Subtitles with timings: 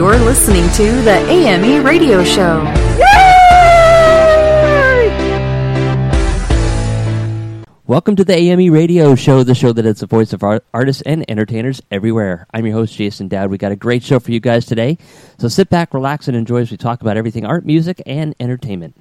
[0.00, 2.64] You're listening to the AME Radio Show.
[7.86, 11.02] Welcome to the AME Radio Show, the show that is the voice of art- artists
[11.02, 12.46] and entertainers everywhere.
[12.54, 13.50] I'm your host, Jason Dowd.
[13.50, 14.96] We got a great show for you guys today.
[15.38, 18.96] So sit back, relax, and enjoy as we talk about everything art, music, and entertainment.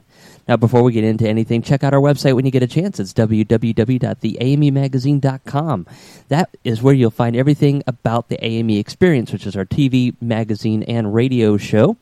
[0.50, 3.00] Now, before we get into anything, check out our website when you get a chance.
[3.00, 5.88] It's www.theamemagazine.com.
[6.30, 10.82] That is where you'll find everything about the AME experience, which is our TV, magazine,
[10.82, 11.98] and radio show.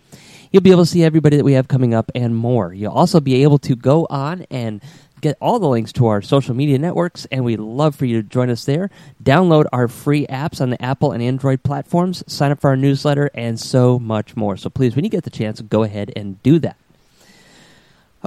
[0.49, 2.73] You'll be able to see everybody that we have coming up and more.
[2.73, 4.81] You'll also be able to go on and
[5.19, 8.29] get all the links to our social media networks, and we'd love for you to
[8.29, 8.89] join us there.
[9.21, 13.29] Download our free apps on the Apple and Android platforms, sign up for our newsletter,
[13.33, 14.55] and so much more.
[14.55, 16.77] So please, when you get the chance, go ahead and do that.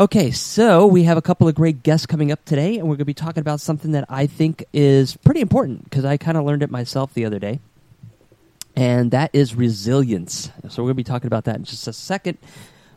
[0.01, 3.01] Okay, so we have a couple of great guests coming up today, and we're going
[3.01, 6.45] to be talking about something that I think is pretty important because I kind of
[6.47, 7.61] learned it myself the other day,
[8.75, 10.51] and that is resilience.
[10.71, 12.39] So we're going to be talking about that in just a second.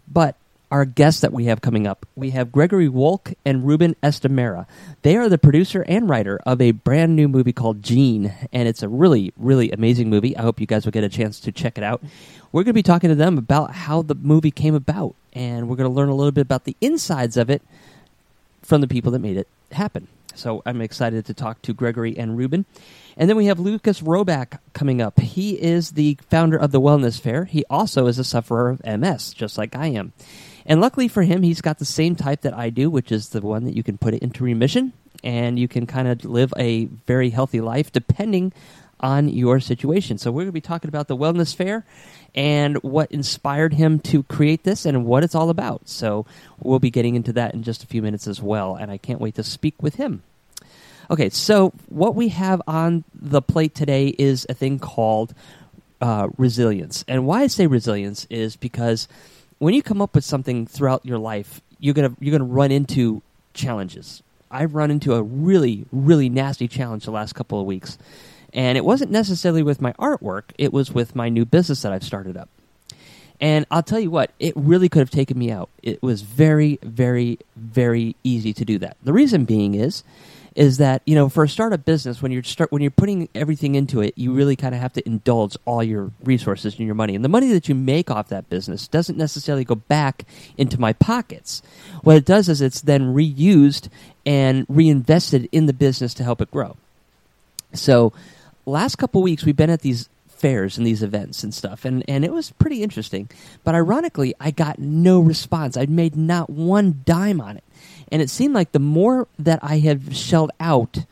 [0.08, 0.38] But
[0.74, 4.66] our guests that we have coming up, we have Gregory Wolk and Ruben Estremera.
[5.04, 8.82] They are the producer and writer of a brand new movie called Jean, and it's
[8.82, 10.36] a really, really amazing movie.
[10.36, 12.02] I hope you guys will get a chance to check it out.
[12.52, 15.76] We're going to be talking to them about how the movie came about, and we're
[15.76, 17.62] going to learn a little bit about the insides of it
[18.64, 20.08] from the people that made it happen.
[20.34, 22.66] So I'm excited to talk to Gregory and Ruben.
[23.16, 25.20] And then we have Lucas Robak coming up.
[25.20, 27.46] He is the founder of the Wellness Fair.
[27.46, 30.14] He also is a sufferer of MS, just like I am.
[30.66, 33.42] And luckily for him, he's got the same type that I do, which is the
[33.42, 34.94] one that you can put it into remission
[35.24, 38.52] and you can kind of live a very healthy life depending
[39.00, 40.18] on your situation.
[40.18, 41.86] So we're going to be talking about the Wellness Fair
[42.34, 45.90] and what inspired him to create this and what it's all about.
[45.90, 46.26] So
[46.60, 49.20] we'll be getting into that in just a few minutes as well, and I can't
[49.20, 50.24] wait to speak with him.
[51.12, 55.34] Okay, so what we have on the plate today is a thing called
[56.02, 57.04] uh, resilience.
[57.08, 59.10] And why I say resilience is because
[59.64, 63.22] when you come up with something throughout your life, you're gonna you're gonna run into
[63.54, 64.22] challenges.
[64.52, 67.98] I've run into a really really nasty challenge the last couple of weeks,
[68.52, 70.52] and it wasn't necessarily with my artwork.
[70.58, 72.50] It was with my new business that I've started up.
[73.40, 75.70] And I'll tell you what, it really could have taken me out.
[75.82, 78.96] It was very, very, very easy to do that.
[79.04, 80.04] The reason being is,
[80.56, 83.76] is that you know for a startup business when you're start when you're putting everything
[83.76, 87.16] into it you really kind of have to indulge all your resources and your money.
[87.16, 90.26] And the money that you make off that business doesn't necessarily go back
[90.58, 91.62] into my pockets.
[92.04, 93.90] What it does is it's then reused
[94.26, 96.78] and reinvested in the business to help it grow.
[97.74, 98.14] So
[98.66, 102.26] last couple weeks we've been at these fairs and these events and stuff and and
[102.26, 103.30] it was pretty interesting.
[103.64, 105.78] But ironically i got no response.
[105.78, 107.64] I'd made not one dime on it
[108.12, 111.06] and it seemed like the more that I had shelled out,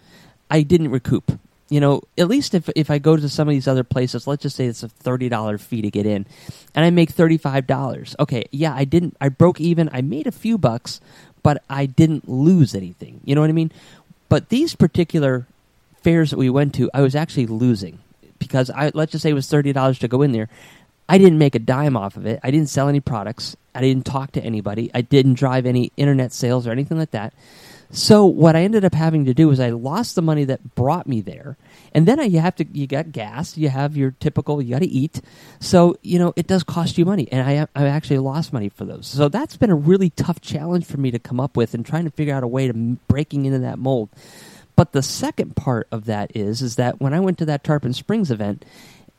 [0.49, 1.39] I didn't recoup.
[1.69, 4.43] You know, at least if if I go to some of these other places, let's
[4.43, 6.25] just say it's a thirty dollar fee to get in,
[6.75, 8.13] and I make thirty five dollars.
[8.19, 9.15] Okay, yeah, I didn't.
[9.21, 9.89] I broke even.
[9.93, 10.99] I made a few bucks,
[11.43, 13.21] but I didn't lose anything.
[13.23, 13.71] You know what I mean?
[14.27, 15.47] But these particular
[16.01, 17.99] fairs that we went to, I was actually losing
[18.37, 20.49] because I let's just say it was thirty dollars to go in there.
[21.07, 22.39] I didn't make a dime off of it.
[22.43, 23.55] I didn't sell any products.
[23.75, 24.91] I didn't talk to anybody.
[24.93, 27.33] I didn't drive any internet sales or anything like that.
[27.93, 31.07] So what I ended up having to do is I lost the money that brought
[31.07, 31.57] me there,
[31.93, 34.79] and then I, you have to you got gas, you have your typical, you got
[34.79, 35.19] to eat.
[35.59, 38.85] So you know it does cost you money, and I I actually lost money for
[38.85, 39.07] those.
[39.07, 42.05] So that's been a really tough challenge for me to come up with and trying
[42.05, 44.07] to figure out a way to breaking into that mold.
[44.77, 47.91] But the second part of that is is that when I went to that Tarpon
[47.91, 48.63] Springs event,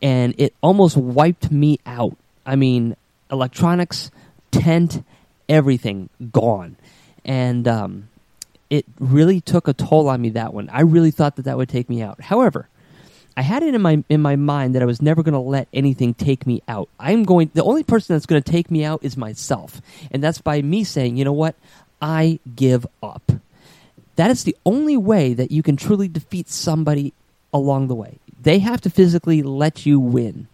[0.02, 2.16] and it almost wiped me out.
[2.44, 2.96] I mean,
[3.30, 4.10] electronics,
[4.50, 5.04] tent,
[5.48, 6.76] everything gone,
[7.24, 8.08] and um,
[8.68, 10.30] it really took a toll on me.
[10.30, 12.20] That one, I really thought that that would take me out.
[12.20, 12.68] However,
[13.36, 15.68] I had it in my in my mind that I was never going to let
[15.72, 16.88] anything take me out.
[16.98, 17.50] I'm going.
[17.54, 20.84] The only person that's going to take me out is myself, and that's by me
[20.84, 21.54] saying, you know what,
[22.00, 23.32] I give up.
[24.16, 27.14] That is the only way that you can truly defeat somebody
[27.54, 28.18] along the way.
[28.42, 30.48] They have to physically let you win.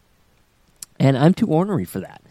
[0.99, 2.23] And I'm too ornery for that.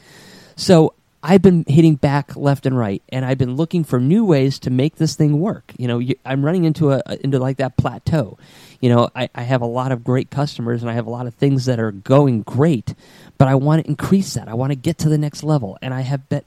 [0.55, 0.93] So
[1.23, 4.69] I've been hitting back left and right, and I've been looking for new ways to
[4.69, 5.73] make this thing work.
[5.77, 8.37] You know, you, I'm running into a into like that plateau.
[8.79, 11.25] You know, I, I have a lot of great customers, and I have a lot
[11.25, 12.93] of things that are going great,
[13.37, 14.47] but I want to increase that.
[14.47, 16.45] I want to get to the next level, and I have bet,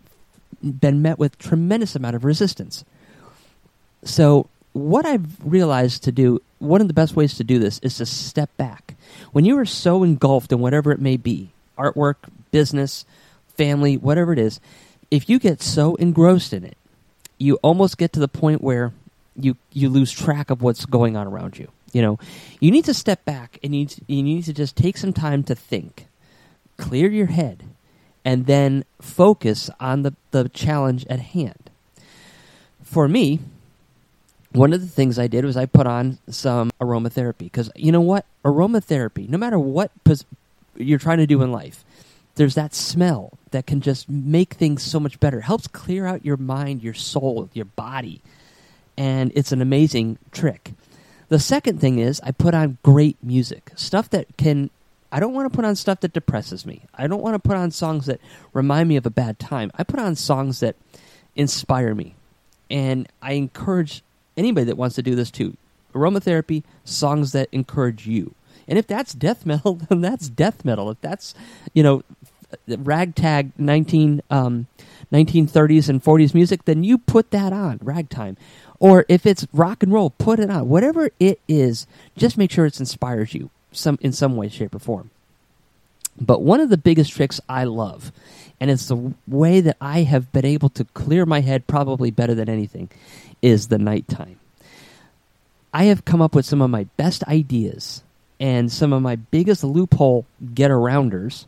[0.63, 2.85] been met with tremendous amount of resistance.
[4.05, 7.97] So, what I've realized to do, one of the best ways to do this is
[7.97, 8.95] to step back.
[9.33, 12.17] When you are so engulfed in whatever it may be, artwork,
[12.51, 13.05] business,
[13.57, 14.61] family, whatever it is,
[15.11, 16.77] if you get so engrossed in it,
[17.39, 18.93] you almost get to the point where
[19.37, 21.69] you you lose track of what's going on around you.
[21.93, 22.19] You know,
[22.61, 25.55] you need to step back and you you need to just take some time to
[25.55, 26.07] think,
[26.77, 27.65] clear your head,
[28.25, 31.71] and then focus on the the challenge at hand.
[32.83, 33.41] For me,
[34.53, 38.01] one of the things I did was I put on some aromatherapy because you know
[38.01, 40.25] what, aromatherapy, no matter what pos-
[40.77, 41.85] you're trying to do in life,
[42.35, 45.41] there's that smell that can just make things so much better.
[45.43, 48.23] Helps clear out your mind, your soul, your body,
[48.97, 50.73] and it's an amazing trick.
[51.29, 54.71] The second thing is I put on great music, stuff that can.
[55.13, 56.83] I don't want to put on stuff that depresses me.
[56.95, 58.21] I don't want to put on songs that
[58.53, 59.73] remind me of a bad time.
[59.77, 60.77] I put on songs that
[61.35, 62.15] inspire me,
[62.69, 64.03] and I encourage
[64.41, 65.57] anybody that wants to do this too.
[65.95, 68.35] Aromatherapy, songs that encourage you.
[68.67, 70.91] And if that's death metal, then that's death metal.
[70.91, 71.35] If that's,
[71.75, 72.03] you know,
[72.67, 74.67] ragtag 19, um,
[75.13, 78.37] 1930s and 40s music, then you put that on, ragtime.
[78.79, 80.69] Or if it's rock and roll, put it on.
[80.69, 81.87] Whatever it is,
[82.17, 85.11] just make sure it inspires you some in some way, shape, or form.
[86.21, 88.13] But one of the biggest tricks I love,
[88.61, 92.35] and it's the way that I have been able to clear my head probably better
[92.35, 92.91] than anything,
[93.41, 94.39] is the nighttime.
[95.73, 98.03] I have come up with some of my best ideas
[98.39, 101.47] and some of my biggest loophole get arounders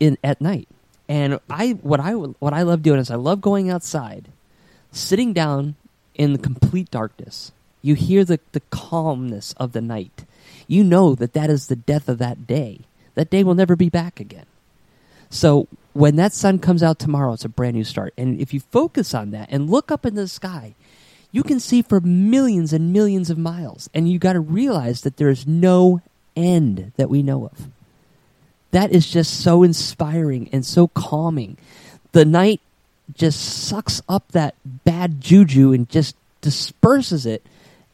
[0.00, 0.68] in at night.
[1.08, 4.28] And I what I what I love doing is I love going outside,
[4.92, 5.74] sitting down
[6.14, 7.52] in the complete darkness.
[7.82, 10.24] You hear the the calmness of the night.
[10.66, 12.80] You know that that is the death of that day.
[13.14, 14.46] That day will never be back again.
[15.28, 18.14] So when that sun comes out tomorrow, it's a brand new start.
[18.16, 20.74] And if you focus on that and look up in the sky,
[21.30, 23.88] you can see for millions and millions of miles.
[23.94, 26.00] And you got to realize that there is no
[26.36, 27.68] end that we know of.
[28.70, 31.58] That is just so inspiring and so calming.
[32.12, 32.60] The night
[33.14, 37.44] just sucks up that bad juju and just disperses it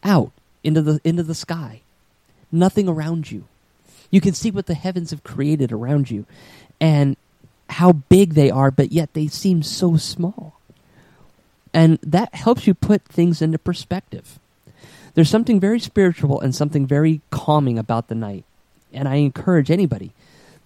[0.05, 0.31] out
[0.63, 1.81] into the into the sky.
[2.53, 3.45] Nothing around you.
[4.11, 6.27] You can see what the heavens have created around you
[6.81, 7.17] and
[7.71, 10.59] how big they are, but yet they seem so small.
[11.75, 14.39] And that helps you put things into perspective.
[15.15, 18.45] There's something very spiritual and something very calming about the night.
[18.93, 20.13] And I encourage anybody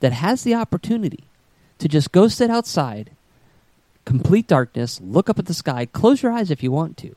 [0.00, 1.25] that has the opportunity
[1.78, 3.10] to just go sit outside,
[4.04, 7.16] complete darkness, look up at the sky, close your eyes if you want to,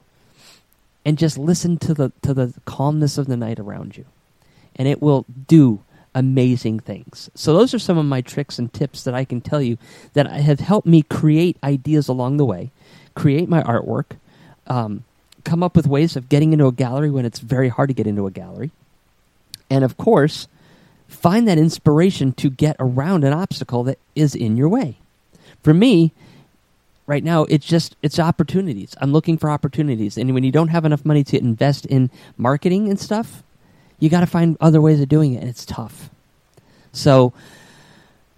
[1.03, 4.05] and just listen to the to the calmness of the night around you.
[4.75, 5.83] And it will do
[6.15, 7.29] amazing things.
[7.35, 9.77] So those are some of my tricks and tips that I can tell you
[10.13, 12.71] that have helped me create ideas along the way,
[13.13, 14.17] create my artwork,
[14.65, 15.03] um,
[15.43, 18.07] come up with ways of getting into a gallery when it's very hard to get
[18.07, 18.71] into a gallery,
[19.69, 20.47] and of course,
[21.07, 24.97] find that inspiration to get around an obstacle that is in your way.
[25.61, 26.11] For me,
[27.07, 28.95] right now it's just it's opportunities.
[28.99, 32.89] I'm looking for opportunities, and when you don't have enough money to invest in marketing
[32.89, 33.43] and stuff,
[34.05, 36.11] you got to find other ways of doing it, and it's tough.
[36.93, 37.33] So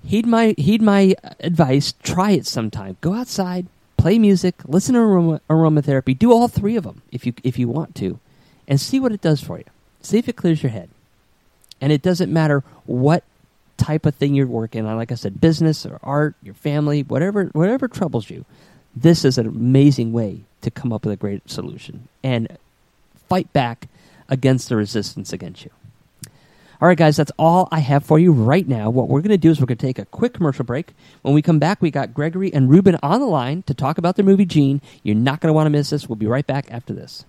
[0.03, 1.93] heed my heed my advice.
[2.01, 2.95] Try it sometime.
[3.01, 6.17] Go outside, play music, listen to aroma, aromatherapy.
[6.17, 8.17] Do all three of them if you if you want to,
[8.65, 9.65] and see what it does for you.
[10.01, 10.89] See if it clears your head.
[11.81, 13.25] And it doesn't matter what
[13.75, 14.95] type of thing you're working on.
[14.95, 18.45] Like I said, business or art, your family, whatever whatever troubles you.
[18.95, 22.57] This is an amazing way to come up with a great solution and
[23.27, 23.89] fight back
[24.29, 25.71] against the resistance against you.
[26.79, 28.91] All right, guys, that's all I have for you right now.
[28.91, 30.93] What we're going to do is we're going to take a quick commercial break.
[31.23, 34.15] When we come back, we got Gregory and Ruben on the line to talk about
[34.15, 34.79] their movie Jean.
[35.01, 36.07] You're not going to want to miss this.
[36.07, 37.25] We'll be right back after this.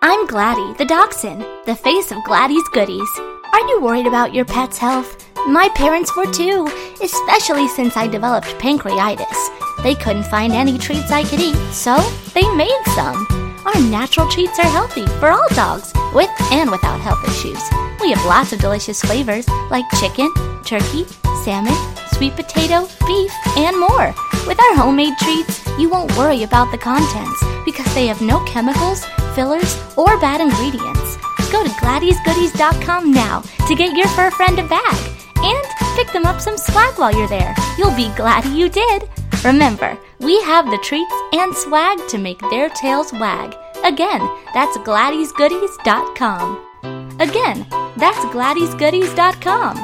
[0.00, 3.10] I'm Gladdy, the dachshund, the face of Gladdy's Goodies.
[3.52, 5.28] Are you worried about your pet's health?
[5.48, 6.68] My parents were too,
[7.02, 9.82] especially since I developed pancreatitis.
[9.82, 11.98] They couldn't find any treats I could eat, so
[12.32, 13.47] they made some.
[13.68, 17.62] Our natural treats are healthy for all dogs, with and without health issues.
[18.00, 20.32] We have lots of delicious flavors like chicken,
[20.64, 21.04] turkey,
[21.44, 21.76] salmon,
[22.14, 24.14] sweet potato, beef, and more.
[24.46, 29.04] With our homemade treats, you won't worry about the contents because they have no chemicals,
[29.34, 31.18] fillers, or bad ingredients.
[31.52, 36.40] Go to GladysGoodies.com now to get your fur friend a bag and pick them up
[36.40, 37.54] some swag while you're there.
[37.76, 39.10] You'll be glad you did.
[39.44, 43.54] Remember, we have the treats and swag to make their tails wag.
[43.84, 44.20] Again,
[44.52, 47.20] that's GladysGoodies.com.
[47.20, 47.66] Again,
[47.96, 49.76] that's GladysGoodies.com.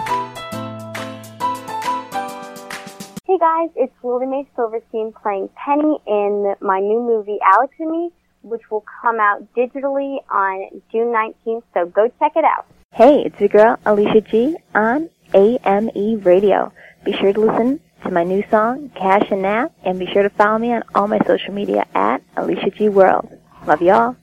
[3.26, 8.10] Hey guys, it's Willie Mae Silverstein playing Penny in my new movie Alex and Me,
[8.42, 12.66] which will come out digitally on June 19th, so go check it out.
[12.92, 16.72] Hey, it's your girl Alicia G on AME Radio.
[17.04, 20.30] Be sure to listen to my new song, Cash and Nap, and be sure to
[20.30, 23.28] follow me on all my social media at Alicia G World.
[23.66, 24.16] Love y'all.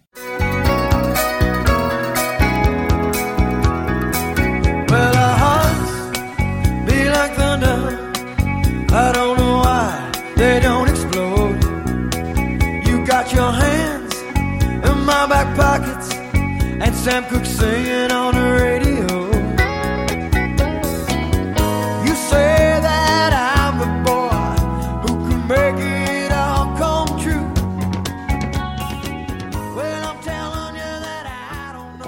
[4.88, 5.92] Well, our hearts
[6.90, 8.12] be like thunder.
[8.94, 11.64] I don't know why they don't explode.
[12.86, 18.81] You got your hands in my back pockets, and Sam Cooke singing on the radio.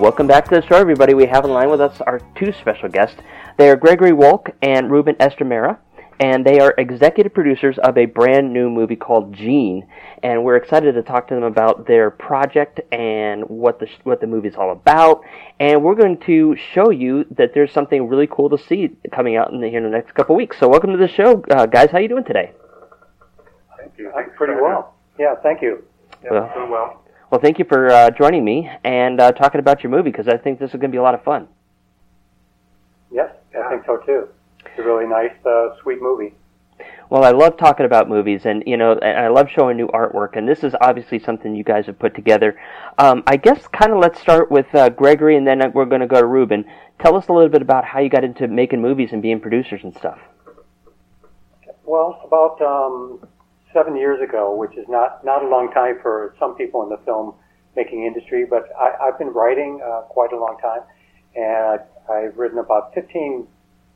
[0.04, 1.14] Welcome back to the show, everybody.
[1.14, 3.16] We have in line with us our two special guests.
[3.58, 5.78] They are Gregory Wolk and Ruben Estremera,
[6.20, 9.88] and they are executive producers of a brand new movie called Jean.
[10.22, 14.28] And we're excited to talk to them about their project and what the what the
[14.28, 15.22] movie's all about.
[15.62, 19.54] And we're going to show you that there's something really cool to see coming out
[19.54, 20.60] in the, here in the next couple weeks.
[20.60, 21.92] So, welcome to the show, uh, guys.
[21.92, 22.52] How are you doing today?
[23.78, 24.12] Thank you.
[24.12, 24.96] I'm pretty well.
[25.18, 25.82] Yeah, thank you.
[26.26, 27.03] Yeah, Well- doing well.
[27.34, 30.38] Well, thank you for uh, joining me and uh, talking about your movie because I
[30.38, 31.48] think this is going to be a lot of fun.
[33.12, 34.30] Yes, I think so too.
[34.64, 36.36] It's a really nice, uh, sweet movie.
[37.10, 40.48] Well, I love talking about movies, and you know, I love showing new artwork, and
[40.48, 42.56] this is obviously something you guys have put together.
[43.00, 46.08] Um, I guess kind of let's start with uh, Gregory, and then we're going to
[46.08, 46.66] go to Ruben.
[47.00, 49.82] Tell us a little bit about how you got into making movies and being producers
[49.84, 50.20] and stuff.
[51.84, 53.28] Well, about um,
[53.74, 57.00] seven years ago, which is not not a long time for some people in the
[57.06, 57.34] film
[57.76, 60.82] making industry, but I, I've been writing uh, quite a long time,
[61.36, 63.48] and I've written about 15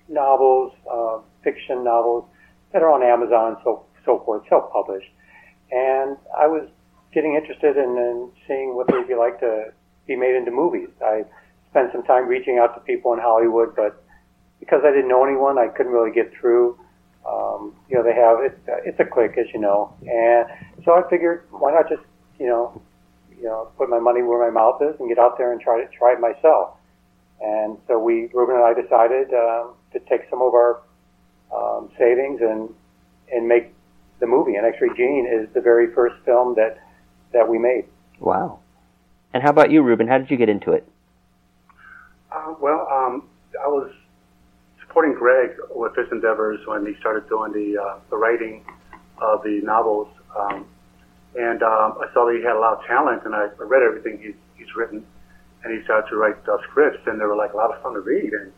[0.09, 2.25] novels, uh, fiction novels
[2.73, 5.11] that are on Amazon so so forth, self-published.
[5.71, 6.67] And I was
[7.13, 9.73] getting interested in, in seeing what would be like to
[10.07, 10.89] be made into movies.
[11.03, 11.25] I
[11.69, 14.03] spent some time reaching out to people in Hollywood, but
[14.59, 16.79] because I didn't know anyone, I couldn't really get through.
[17.25, 20.47] Um, you know, they have it, it's a click, as you know, and
[20.85, 22.03] so I figured, why not just
[22.39, 22.81] you know,
[23.35, 25.81] you know, put my money where my mouth is and get out there and try
[25.81, 26.75] to try it myself.
[27.41, 30.81] And so we, Ruben and I, decided um, to take some of our
[31.55, 32.69] um, savings and
[33.31, 33.73] and make
[34.19, 34.55] the movie.
[34.55, 36.79] And actually, Jean is the very first film that
[37.33, 37.85] that we made.
[38.19, 38.59] Wow.
[39.33, 40.07] And how about you, Ruben?
[40.07, 40.87] How did you get into it?
[42.31, 43.27] Uh, well, um,
[43.63, 43.91] I was
[44.97, 48.65] supporting Greg with his endeavors when he started doing the uh, the writing
[49.21, 50.65] of the novels, um,
[51.37, 54.17] and um, I saw that he had a lot of talent, and I read everything
[54.17, 55.05] he's he's written,
[55.63, 57.93] and he started to write uh, scripts, and they were like a lot of fun
[57.93, 58.51] to read, and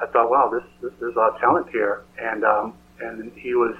[0.00, 3.54] I thought, wow, this, this there's a lot of talent here, and um, and he
[3.54, 3.76] was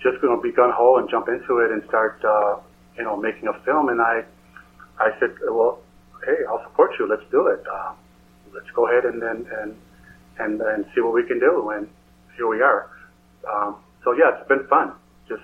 [0.00, 2.58] just going to be gun ho and jump into it and start uh,
[2.96, 4.22] you know making a film, and I
[5.00, 5.80] I said, well,
[6.24, 7.08] hey, I'll support you.
[7.08, 7.64] Let's do it.
[7.66, 7.94] Uh,
[8.54, 9.76] let's go ahead and and and
[10.38, 11.70] and, and see what we can do.
[11.70, 11.88] And
[12.36, 12.90] here we are.
[13.50, 14.92] Um, so yeah, it's been fun
[15.28, 15.42] just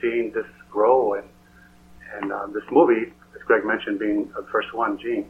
[0.00, 1.24] seeing this grow and
[2.16, 5.26] and uh, this movie, as Greg mentioned, being the first one, Jean,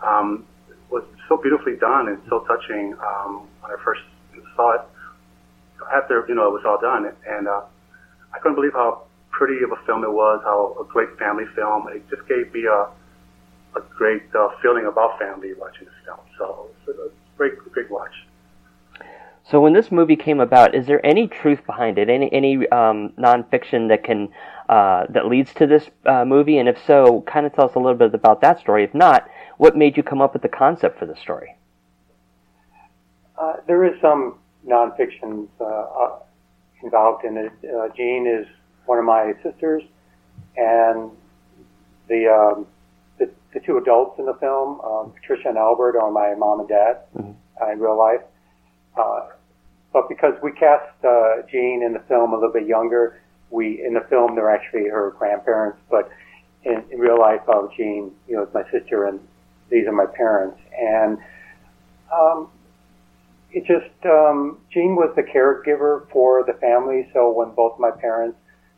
[0.00, 0.46] um,
[0.90, 4.02] was so beautifully done and so touching um, when I first
[4.54, 4.82] saw it.
[5.92, 7.62] After you know it was all done, and uh,
[8.32, 11.88] I couldn't believe how pretty of a film it was, how a great family film.
[11.88, 12.88] It just gave me a
[13.76, 16.20] a great uh, feeling about family watching this film.
[16.38, 18.12] So a great, great watch.
[19.50, 22.08] So when this movie came about, is there any truth behind it?
[22.08, 24.30] Any any um, nonfiction that can
[24.70, 26.56] uh, that leads to this uh, movie?
[26.56, 28.84] And if so, kind of tell us a little bit about that story.
[28.84, 31.56] If not, what made you come up with the concept for the story?
[33.36, 36.18] Uh, there is some nonfiction uh, uh,
[36.82, 37.52] involved in it.
[37.64, 38.46] Uh, Jean is
[38.86, 39.82] one of my sisters,
[40.56, 41.10] and
[42.08, 42.66] the um,
[43.54, 46.98] the, two adults in the film, um, Patricia and Albert, are my mom and dad
[47.16, 48.20] uh, in real life.
[48.96, 49.28] Uh,
[49.92, 53.20] but because we cast uh, Jean in the film a little bit younger,
[53.50, 56.10] we in the film they're actually her grandparents, but
[56.64, 59.20] in, in real life, uh, Jean, you know, is my sister, and
[59.70, 60.58] these are my parents.
[60.78, 61.18] And
[62.12, 62.48] um,
[63.52, 67.08] it just um, Jean was the caregiver for the family.
[67.12, 68.36] So when both my parents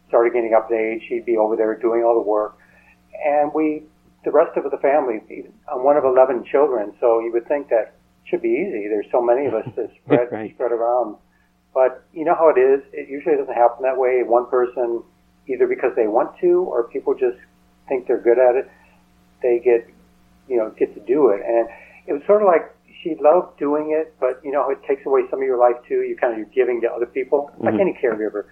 [0.09, 2.59] started getting up to age, she'd be over there doing all the work,
[3.25, 3.85] and we,
[4.27, 5.21] the rest of the family,
[5.73, 8.89] I'm one of eleven children, so you would think that should be easy.
[8.89, 10.53] There's so many of us to spread Right.
[10.55, 11.17] spread around
[11.73, 12.83] But you know how it is.
[12.93, 14.23] It usually doesn't happen that way.
[14.25, 15.03] One person,
[15.47, 17.39] either because they want to or people just
[17.89, 18.69] think they're good at it,
[19.43, 19.87] they get,
[20.49, 21.41] you know, get to do it.
[21.47, 21.69] And
[22.09, 25.23] it was sort of like she loved doing it, but you know, it takes away
[25.31, 26.01] some of your life too.
[26.03, 27.81] You kind of you're giving to other people, like Mhm.
[27.81, 28.47] any caregiver.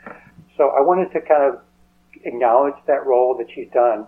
[0.56, 1.58] So I wanted to kind of
[2.22, 4.06] acknowledge that role that she's done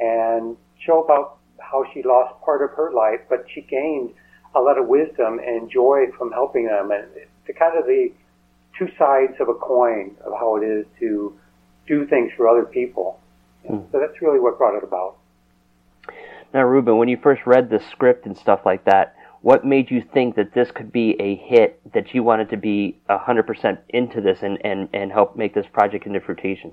[0.00, 4.10] and show about how she lost part of her life, but she gained
[4.54, 6.90] a lot of wisdom and joy from helping them.
[6.90, 8.12] And it's kind of the
[8.78, 11.36] two sides of a coin of how it is to
[11.86, 13.18] do things for other people.
[13.68, 13.90] Mm.
[13.92, 15.16] So that's really what brought it about.
[16.52, 20.02] Now, Ruben, when you first read the script and stuff like that, what made you
[20.02, 24.38] think that this could be a hit, that you wanted to be 100% into this
[24.42, 26.72] and, and, and help make this project into fruition?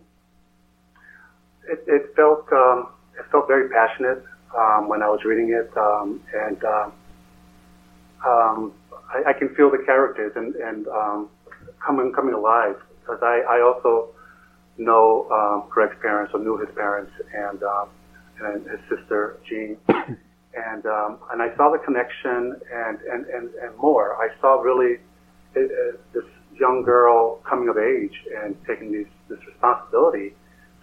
[1.67, 2.89] It, it felt um,
[3.31, 4.23] felt very passionate
[4.57, 6.93] um, when I was reading it, um, and um,
[8.25, 8.73] um,
[9.09, 11.29] I, I can feel the characters and, and um,
[11.85, 14.09] coming coming alive because I, I also
[14.77, 17.89] know um, Greg's parents or knew his parents and um,
[18.41, 23.77] and his sister Jean, and um, and I saw the connection and and, and, and
[23.77, 24.15] more.
[24.15, 24.97] I saw really
[25.55, 26.25] uh, uh, this
[26.59, 30.33] young girl coming of age and taking these, this responsibility.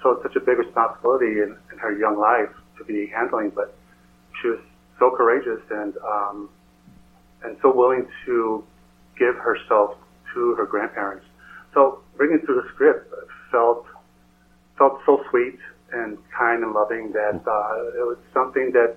[0.02, 3.74] So it's such a big responsibility in, in her young life to be handling, but
[4.40, 4.60] she was
[4.98, 6.48] so courageous and um,
[7.42, 8.64] and so willing to
[9.18, 9.96] give herself
[10.34, 11.24] to her grandparents.
[11.74, 13.12] So reading through the script
[13.50, 13.86] felt
[14.78, 15.58] felt so sweet
[15.92, 18.96] and kind and loving that uh, it was something that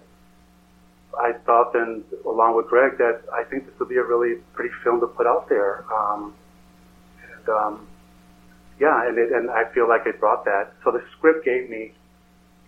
[1.17, 4.73] I thought, and along with Greg, that I think this would be a really pretty
[4.83, 5.85] film to put out there.
[5.91, 6.33] Um,
[7.35, 7.87] and um,
[8.79, 10.73] yeah, and it, and I feel like it brought that.
[10.83, 11.93] So the script gave me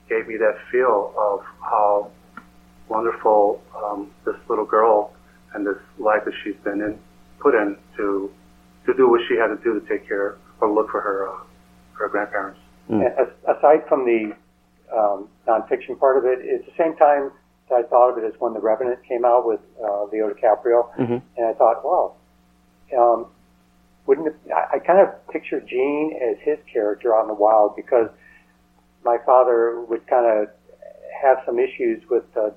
[0.10, 2.12] gave me that feel of how
[2.90, 5.14] wonderful um, this little girl
[5.54, 7.00] and this life that she's been in
[7.40, 8.32] put in to
[8.86, 11.38] to do what she had to do to take care or look for her uh,
[11.94, 12.60] her grandparents.
[12.90, 14.36] And as- aside from the
[14.94, 17.32] um, nonfiction part of it, it's the same time
[17.70, 20.90] that I thought of it as when The Revenant came out with uh, Leo DiCaprio,
[21.00, 21.18] Mm-hmm.
[21.38, 22.16] and I thought, wow,
[22.98, 23.28] um,
[24.06, 27.76] wouldn't it, I, I kind of pictured Jean as his character out in the wild
[27.76, 28.10] because
[29.04, 30.50] my father would kind of
[31.22, 32.50] have some issues with uh,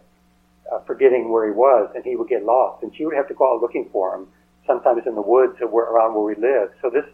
[0.73, 3.35] uh, forgetting where he was, and he would get lost, and she would have to
[3.35, 4.27] go out looking for him,
[4.67, 6.71] sometimes in the woods or where, around where we live.
[6.81, 7.05] So this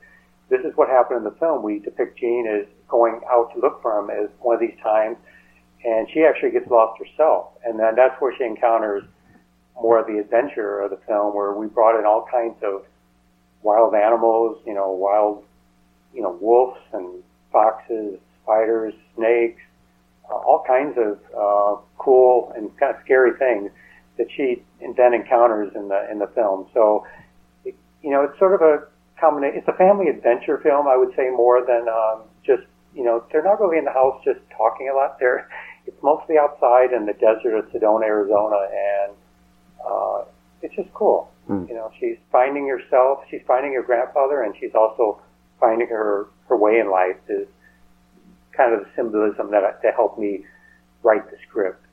[0.49, 1.63] this is what happened in the film.
[1.63, 5.17] We depict Jean as going out to look for him as one of these times,
[5.85, 7.51] and she actually gets lost herself.
[7.65, 9.05] And then that's where she encounters
[9.81, 12.83] more of the adventure of the film, where we brought in all kinds of
[13.63, 15.45] wild animals, you know, wild,
[16.15, 19.63] you know, wolves and foxes, spiders, snakes,
[20.31, 23.71] uh, all kinds of uh, cool and kind of scary things
[24.19, 24.63] that she
[24.97, 26.67] then encounters in the in the film.
[26.75, 27.07] So,
[27.65, 28.87] it, you know, it's sort of a
[29.19, 29.59] combination.
[29.59, 32.63] It's a family adventure film, I would say, more than um, just
[32.95, 33.25] you know.
[33.31, 35.19] They're not really in the house just talking a lot.
[35.19, 35.49] They're
[35.87, 39.13] it's mostly outside in the desert of Sedona, Arizona, and
[39.85, 40.25] uh,
[40.63, 41.31] it's just cool.
[41.47, 41.65] Hmm.
[41.69, 43.21] You know, she's finding herself.
[43.31, 45.21] She's finding her grandfather, and she's also
[45.59, 47.17] finding her her way in life.
[47.29, 47.49] Is
[48.57, 50.45] kind of the symbolism that that helped me
[51.03, 51.85] write the script.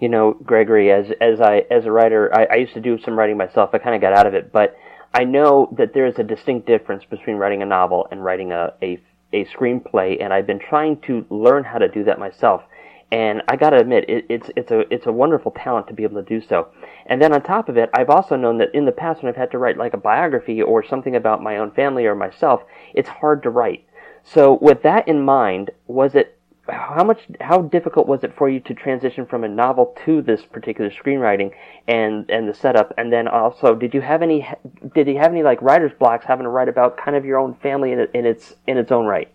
[0.00, 3.18] you know, Gregory, as as I as a writer, I, I used to do some
[3.18, 3.70] writing myself.
[3.72, 4.76] I kind of got out of it, but
[5.14, 8.72] I know that there is a distinct difference between writing a novel and writing a,
[8.82, 9.00] a
[9.32, 12.62] a screenplay, and I've been trying to learn how to do that myself.
[13.10, 16.02] And I got to admit, it, it's it's a it's a wonderful talent to be
[16.02, 16.68] able to do so.
[17.06, 19.36] And then on top of it, I've also known that in the past when I've
[19.36, 22.62] had to write like a biography or something about my own family or myself,
[22.94, 23.86] it's hard to write.
[24.24, 28.60] So with that in mind, was it how much how difficult was it for you
[28.60, 31.50] to transition from a novel to this particular screenwriting
[31.86, 34.46] and and the setup and then also did you have any
[34.94, 37.54] did you have any like writer's blocks having to write about kind of your own
[37.54, 39.32] family in, in its in its own right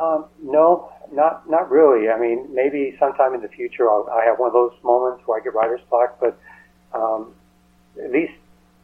[0.00, 2.08] Um, no, not not really.
[2.08, 5.40] I mean, maybe sometime in the future I'll, I have one of those moments where
[5.40, 6.38] I get writer's block, but
[6.92, 7.34] um,
[8.02, 8.32] at least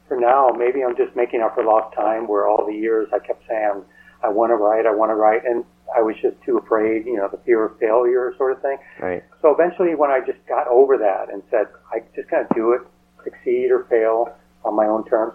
[0.08, 2.28] for now, maybe I'm just making up for lost time.
[2.28, 3.82] Where all the years I kept saying
[4.22, 7.16] I want to write, I want to write, and I was just too afraid, you
[7.16, 8.78] know, the fear of failure sort of thing.
[9.00, 12.72] right So eventually, when I just got over that and said, I just gotta do
[12.72, 12.82] it,
[13.22, 14.34] succeed or fail
[14.64, 15.34] on my own terms,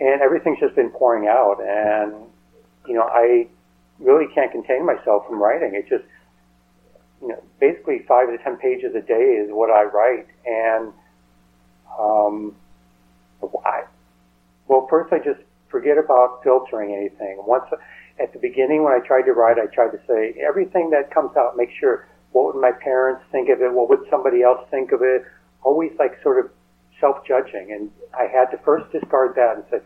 [0.00, 2.14] and everything's just been pouring out, and
[2.86, 3.46] you know, I
[3.98, 5.74] really can't contain myself from writing.
[5.74, 6.04] It just,
[7.24, 10.92] you know, basically five to ten pages a day is what I write, and
[11.98, 12.54] um,
[13.64, 13.84] I,
[14.68, 17.42] well, first I just forget about filtering anything.
[17.46, 17.64] Once
[18.20, 21.34] at the beginning when I tried to write, I tried to say everything that comes
[21.34, 21.56] out.
[21.56, 23.72] Make sure what would my parents think of it?
[23.72, 25.24] What would somebody else think of it?
[25.62, 26.50] Always like sort of
[27.00, 29.78] self-judging, and I had to first discard that and say,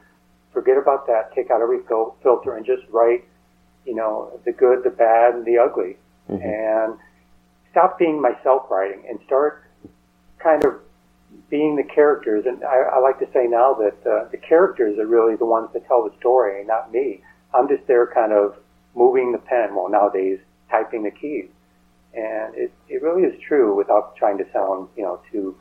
[0.52, 3.24] forget about that, take out every fil- filter, and just write,
[3.86, 5.96] you know, the good, the bad, and the ugly,
[6.28, 6.44] Mhm.
[6.44, 6.98] and
[7.78, 9.62] stop being myself writing and start
[10.42, 10.74] kind of
[11.48, 12.44] being the characters.
[12.44, 15.68] And I, I like to say now that uh, the characters are really the ones
[15.74, 17.22] that tell the story, not me.
[17.54, 18.56] I'm just there, kind of
[18.96, 19.76] moving the pen.
[19.76, 21.48] Well, nowadays typing the keys,
[22.14, 25.56] and it it really is true without trying to sound, you know, too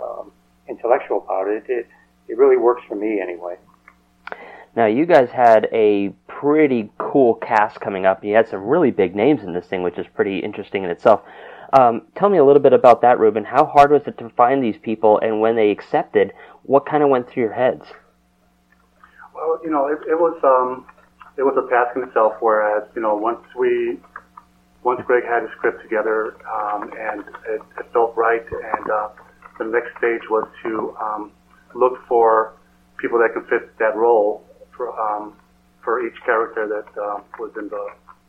[0.00, 0.32] um,
[0.68, 1.64] intellectual about it.
[1.68, 1.86] It
[2.28, 3.56] it really works for me anyway.
[4.76, 8.22] Now, you guys had a pretty cool cast coming up.
[8.22, 11.22] You had some really big names in this thing, which is pretty interesting in itself.
[11.72, 13.44] Um, tell me a little bit about that, Ruben.
[13.44, 17.08] How hard was it to find these people, and when they accepted, what kind of
[17.08, 17.82] went through your heads?
[19.34, 20.86] Well, you know, it, it was um,
[21.36, 22.34] it was a task in itself.
[22.40, 23.98] Whereas, you know, once we
[24.82, 29.08] once Greg had his script together um, and it, it felt right, and uh,
[29.58, 31.32] the next stage was to um,
[31.74, 32.54] look for
[32.98, 34.44] people that could fit that role
[34.76, 35.34] for um,
[35.82, 37.88] for each character that uh, was in the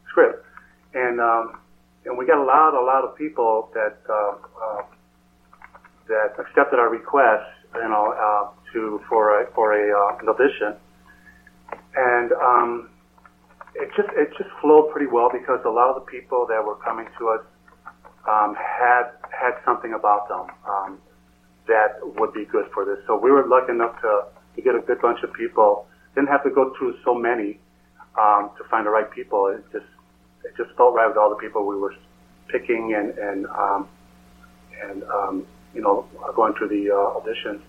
[0.10, 0.46] script,
[0.94, 1.60] and um,
[2.08, 4.82] and we got a lot a lot of people that uh, uh,
[6.08, 10.76] that accepted our request, you know, uh, to for a for a uh, audition,
[11.96, 12.90] and um,
[13.76, 16.78] it just it just flowed pretty well because a lot of the people that were
[16.78, 17.42] coming to us
[18.28, 21.00] um, had had something about them um,
[21.68, 22.98] that would be good for this.
[23.06, 25.88] So we were lucky enough to to get a good bunch of people.
[26.16, 27.60] Didn't have to go through so many
[28.18, 29.48] um, to find the right people.
[29.48, 29.86] It just
[30.48, 31.94] it just felt right with all the people we were
[32.48, 33.88] picking and and um,
[34.84, 36.06] and um, you know
[36.36, 37.62] going through the uh, auditions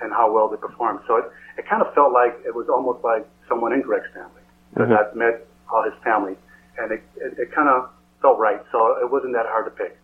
[0.00, 1.00] and how well they performed.
[1.06, 1.24] So it,
[1.58, 4.42] it kind of felt like it was almost like someone in Greg's family
[4.74, 4.98] because Mhm.
[4.98, 6.36] I've met all his family,
[6.78, 7.88] and it it, it kind of
[8.22, 8.62] felt right.
[8.72, 9.98] So it wasn't that hard to pick.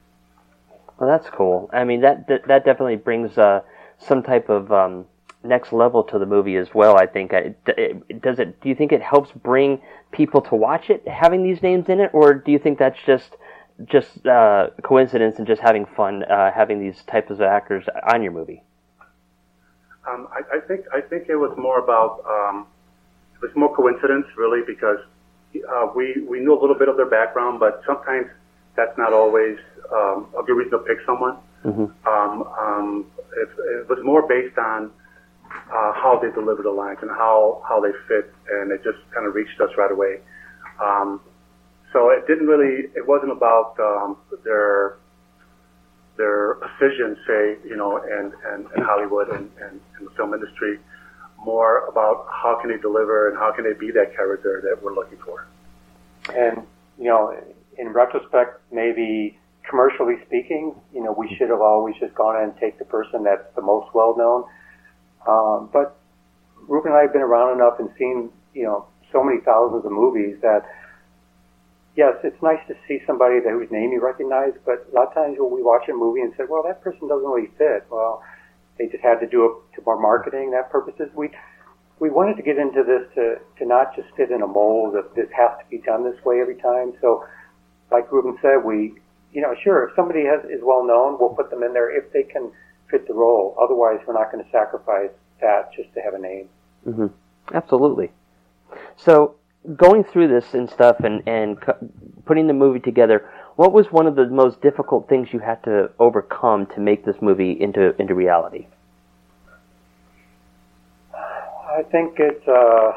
[0.99, 1.69] Well, that's cool.
[1.73, 3.61] I mean, that that, that definitely brings uh,
[3.99, 5.07] some type of um,
[5.45, 6.97] next level to the movie as well.
[6.97, 7.33] I think.
[7.33, 8.61] It, it, does it?
[8.61, 9.81] Do you think it helps bring
[10.13, 13.37] people to watch it having these names in it, or do you think that's just
[13.87, 18.33] just uh, coincidence and just having fun uh, having these types of actors on your
[18.33, 18.63] movie?
[20.09, 22.67] Um, I, I think I think it was more about um,
[23.35, 24.99] it was more coincidence really because
[25.71, 28.27] uh, we we knew a little bit of their background, but sometimes
[28.77, 29.59] that's not always
[29.93, 31.37] um, a good reason to pick someone.
[31.65, 32.09] Mm-hmm.
[32.09, 33.49] Um, um, it,
[33.81, 34.91] it was more based on
[35.71, 39.27] uh, how they deliver the lines and how how they fit, and it just kind
[39.27, 40.21] of reached us right away.
[40.81, 41.21] Um,
[41.93, 44.97] so it didn't really it wasn't about um, their
[46.17, 50.79] their position, say, you know, in, in, in Hollywood and, and in the film industry,
[51.39, 54.95] more about how can they deliver and how can they be that character that we're
[54.95, 55.47] looking for.
[56.35, 56.67] And
[56.99, 57.35] you know,
[57.79, 59.39] in retrospect, maybe
[59.69, 63.45] commercially speaking, you know, we should have always just gone and take the person that's
[63.57, 64.45] the most well known.
[65.27, 65.97] Um, but
[66.69, 69.93] Ruben and I have been around enough and seen, you know, so many thousands of
[69.93, 70.65] movies that
[71.97, 75.15] yes, it's nice to see somebody that whose name you recognize, but a lot of
[75.15, 77.85] times when we watch a movie and say, well, that person doesn't really fit.
[77.91, 78.23] Well,
[78.79, 81.09] they just had to do it to more marketing that purposes.
[81.15, 81.31] We
[82.01, 85.15] we wanted to get into this to, to not just fit in a mold of
[85.15, 86.95] this has to be done this way every time.
[87.01, 87.25] So,
[87.93, 88.99] like Ruben said, we,
[89.33, 92.13] you know, sure, if somebody has, is well known, we'll put them in there if
[92.13, 92.51] they can
[92.93, 93.57] fit the role.
[93.61, 96.49] Otherwise, we're not going to sacrifice that just to have a name.
[96.85, 97.07] hmm
[97.53, 98.13] Absolutely.
[98.97, 99.35] So
[99.77, 101.91] going through this and stuff and and cu-
[102.25, 105.91] putting the movie together, what was one of the most difficult things you had to
[105.99, 108.67] overcome to make this movie into into reality?
[111.15, 112.93] I think it's uh,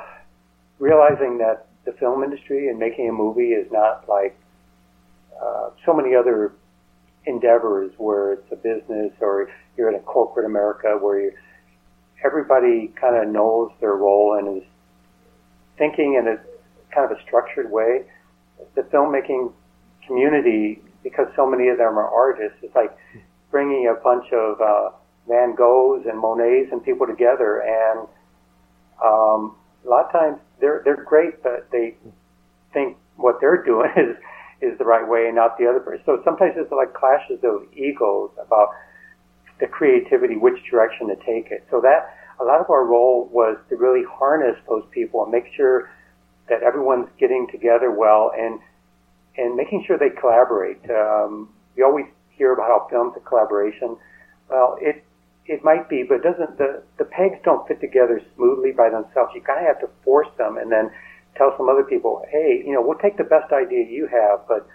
[0.80, 4.38] realizing that the film industry and making a movie is not like
[5.42, 6.54] uh, so many other
[7.26, 11.32] endeavors where it's a business or you're in a corporate America where you,
[12.24, 14.68] everybody kind of knows their role and is
[15.78, 16.38] thinking in a
[16.94, 18.04] kind of a structured way.
[18.76, 19.52] The filmmaking
[20.08, 22.96] community, because so many of them are artists, it's like
[23.52, 24.90] bringing a bunch of uh,
[25.28, 28.08] Van Goghs and Monets and people together and
[29.04, 31.96] um, a lot of times they're they're great, but they
[32.74, 34.16] think what they're doing is
[34.62, 36.02] is the right way and not the other person.
[36.06, 38.70] So sometimes it's like clashes of egos about
[39.60, 41.66] the creativity, which direction to take it.
[41.72, 45.46] So that a lot of our role was to really harness those people and make
[45.56, 45.90] sure
[46.50, 48.60] that everyone's getting together well and
[49.38, 50.80] and making sure they collaborate.
[50.90, 53.98] Um, we always hear about how film's a collaboration.
[54.50, 55.04] Well, it
[55.46, 59.32] it might be, but doesn't the the pegs don't fit together smoothly by themselves.
[59.34, 60.92] You kind of have to force them, and then
[61.38, 64.68] tell some other people, hey, you know, we'll take the best idea you have, but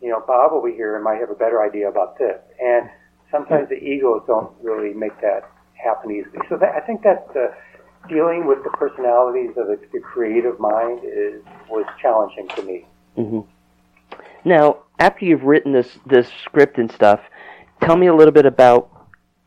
[0.00, 2.40] you know, Bob over here might have a better idea about this.
[2.60, 2.88] And
[3.30, 6.38] sometimes the egos don't really make that happen easily.
[6.48, 7.54] So that, I think that uh,
[8.08, 12.86] dealing with the personalities of the, the creative mind is was challenging to me.
[13.16, 13.40] hmm
[14.44, 17.20] Now, after you've written this this script and stuff,
[17.80, 18.90] tell me a little bit about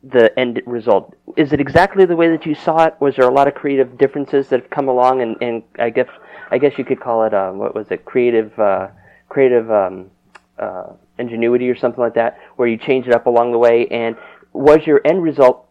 [0.04, 1.16] the end result.
[1.38, 2.96] Is it exactly the way that you saw it?
[3.00, 5.22] Was there a lot of creative differences that have come along?
[5.22, 6.10] And, and I guess
[6.52, 8.06] I guess you could call it um, what was it?
[8.06, 8.88] Creative uh,
[9.30, 10.12] creative um,
[10.60, 13.88] uh, ingenuity or something like that, where you change it up along the way.
[13.88, 14.16] And
[14.52, 15.68] was your end result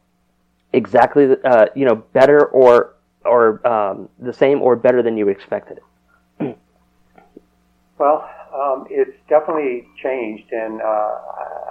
[0.72, 5.78] exactly uh, you know better or or um, the same or better than you expected
[5.78, 5.84] it?
[7.98, 11.18] Well, um, it's definitely changed, and uh,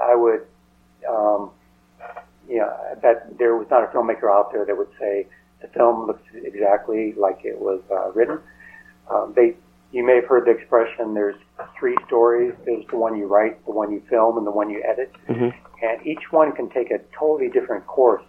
[0.01, 0.45] I would,
[1.09, 1.51] um,
[2.47, 5.27] you know, I bet there was not a filmmaker out there that would say
[5.61, 8.39] the film looks exactly like it was uh, written.
[9.09, 9.55] Um, they,
[9.91, 11.13] you may have heard the expression.
[11.13, 11.35] There's
[11.77, 12.53] three stories.
[12.65, 15.11] There's the one you write, the one you film, and the one you edit.
[15.29, 15.49] Mm-hmm.
[15.83, 18.23] And each one can take a totally different course.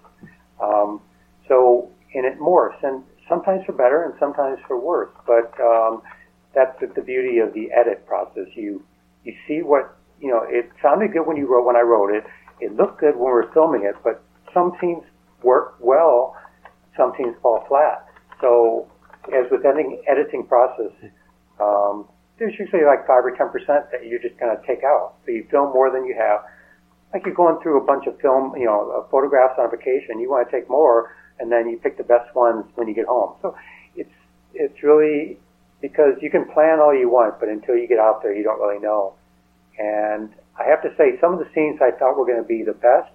[0.60, 1.00] Um,
[1.48, 5.10] so, and it morphs, and sometimes for better, and sometimes for worse.
[5.26, 6.02] But um,
[6.54, 8.46] that's the, the beauty of the edit process.
[8.54, 8.82] You
[9.24, 10.44] you see what you know.
[10.48, 12.24] It sounded good when you wrote when I wrote it.
[12.60, 14.22] It looked good when we were filming it, but
[14.54, 15.02] some scenes
[15.42, 16.36] work well,
[16.96, 18.06] some scenes fall flat.
[18.40, 18.88] So,
[19.28, 20.92] as with any editing process,
[21.62, 25.14] um, there's usually like five or ten percent that you're just going to take out.
[25.24, 26.42] So you film more than you have.
[27.12, 30.18] Like you're going through a bunch of film, you know, uh, photographs on a vacation.
[30.18, 33.06] You want to take more, and then you pick the best ones when you get
[33.06, 33.36] home.
[33.42, 33.54] So
[33.94, 34.16] it's
[34.54, 35.38] it's really
[35.80, 38.60] because you can plan all you want, but until you get out there, you don't
[38.60, 39.14] really know.
[39.78, 42.62] And I have to say, some of the scenes I thought were going to be
[42.62, 43.10] the best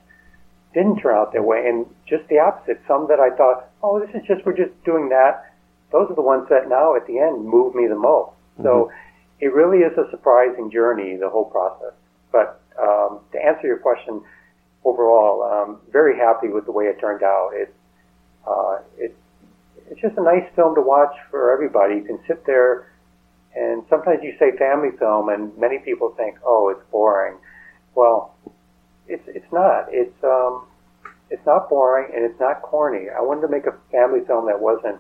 [0.74, 2.80] didn't turn out that way, and just the opposite.
[2.88, 5.54] Some that I thought, oh, this is just we're just doing that.
[5.92, 8.37] Those are the ones that now at the end move me the most.
[8.63, 8.91] So
[9.39, 11.93] it really is a surprising journey, the whole process.
[12.32, 14.22] But um, to answer your question,
[14.84, 17.52] overall, um, very happy with the way it turned out.
[17.54, 17.74] It
[18.48, 19.15] uh, it
[19.89, 21.96] it's just a nice film to watch for everybody.
[21.96, 22.91] You can sit there,
[23.56, 27.38] and sometimes you say family film, and many people think, oh, it's boring.
[27.96, 28.36] Well,
[29.08, 29.88] it's it's not.
[29.91, 30.65] It's um,
[31.30, 33.10] it's not boring, and it's not corny.
[33.10, 35.00] I wanted to make a family film that wasn't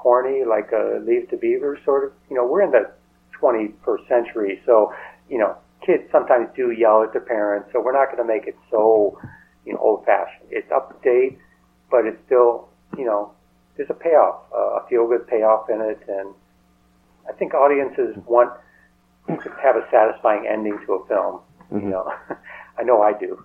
[0.00, 2.12] corny, like a Leave to Beaver sort of.
[2.30, 2.90] You know, we're in the
[3.38, 4.94] 21st century, so
[5.28, 8.46] you know, kids sometimes do yell at their parents, so we're not going to make
[8.46, 9.18] it so
[9.66, 10.48] you know old-fashioned.
[10.50, 11.38] It's up to date,
[11.90, 13.32] but it's still you know
[13.76, 16.34] there's a payoff, uh, a feel-good payoff in it, and
[17.28, 18.50] I think audiences want
[19.28, 21.40] to have a satisfying ending to a film.
[21.70, 21.82] Mhm.
[21.82, 22.12] You know,
[22.78, 23.44] I know I do.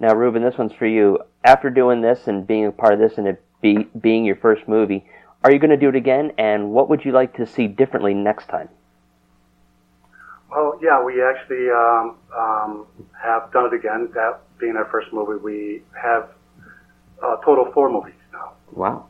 [0.00, 1.20] Now, Ruben, this one's for you.
[1.44, 4.68] After doing this and being a part of this and it be, being your first
[4.68, 5.06] movie,
[5.42, 6.32] are you going to do it again?
[6.38, 8.68] And what would you like to see differently next time?
[10.50, 12.86] Well, yeah, we actually um, um,
[13.20, 14.10] have done it again.
[14.14, 16.28] That being our first movie, we have
[17.22, 18.52] a total four movies now.
[18.72, 19.06] Wow.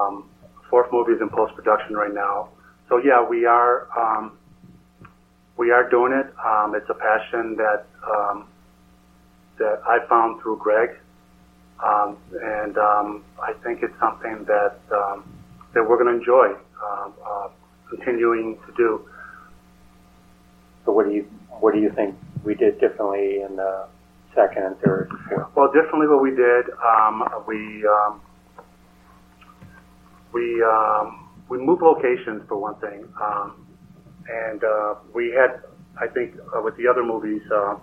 [0.00, 0.28] Um,
[0.68, 2.48] fourth movie is in post production right now.
[2.88, 4.36] So yeah, we are um,
[5.56, 6.26] we are doing it.
[6.44, 8.46] Um, it's a passion that um,
[9.58, 10.90] that I found through Greg,
[11.82, 15.24] um, and um, I think it's something that um,
[15.74, 17.48] that we're going to enjoy um, uh,
[17.90, 19.08] continuing to do.
[20.84, 23.86] So what do you what do you think we did differently in the
[24.34, 25.10] second and third?
[25.28, 25.48] fourth?
[25.56, 28.20] Well, differently what we did, um, we um,
[30.32, 33.66] we um, we moved locations for one thing, um,
[34.28, 35.62] and uh, we had,
[36.00, 37.76] I think, uh, with the other movies uh,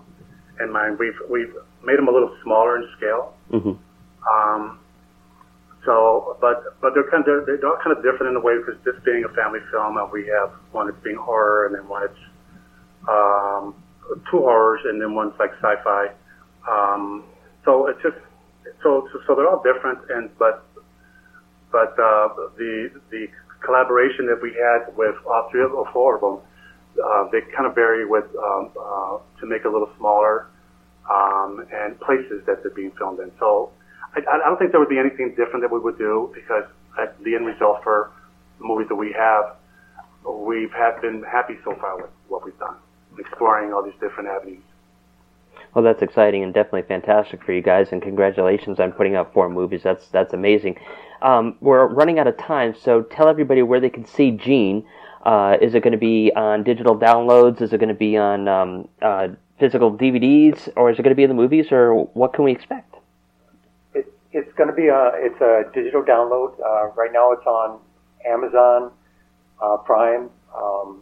[0.60, 3.34] in mind, we've we've made them a little smaller in scale.
[3.50, 3.74] Mm-hmm.
[4.26, 4.78] Um,
[5.84, 8.54] so, but but they're kind of they're, they're all kind of different in a way
[8.56, 11.88] because this being a family film, and we have one that's being horror, and then
[11.88, 12.22] one that's
[13.08, 13.74] um,
[14.30, 16.10] two horrors, and then one's like sci-fi.
[16.70, 17.24] Um,
[17.64, 18.16] so it's just
[18.82, 20.64] so, so so they're all different, and but
[21.72, 23.26] but uh, the the
[23.64, 26.38] collaboration that we had with all three of four of them,
[27.02, 30.46] uh, they kind of vary with um, uh, to make a little smaller
[31.10, 33.30] um, and places that they're being filmed in.
[33.38, 33.70] So
[34.14, 36.64] I, I don't think there would be anything different that we would do because
[37.00, 38.10] at the end result for
[38.58, 39.56] the movies that we have,
[40.28, 42.76] we've have been happy so far with what we've done,
[43.18, 44.62] exploring all these different avenues.
[45.74, 49.48] Well, that's exciting and definitely fantastic for you guys, and congratulations on putting out four
[49.48, 49.82] movies.
[49.82, 50.76] That's that's amazing.
[51.22, 54.84] Um, we're running out of time, so tell everybody where they can see Jean.
[55.24, 57.62] Uh, is it going to be on digital downloads?
[57.62, 59.28] Is it going to be on um, uh,
[59.62, 62.50] physical DVDs, or is it going to be in the movies, or what can we
[62.50, 62.96] expect?
[63.94, 66.50] It, it's going to be a it's a digital download.
[66.58, 67.78] Uh, right now, it's on
[68.26, 68.90] Amazon
[69.62, 71.00] uh, Prime, um,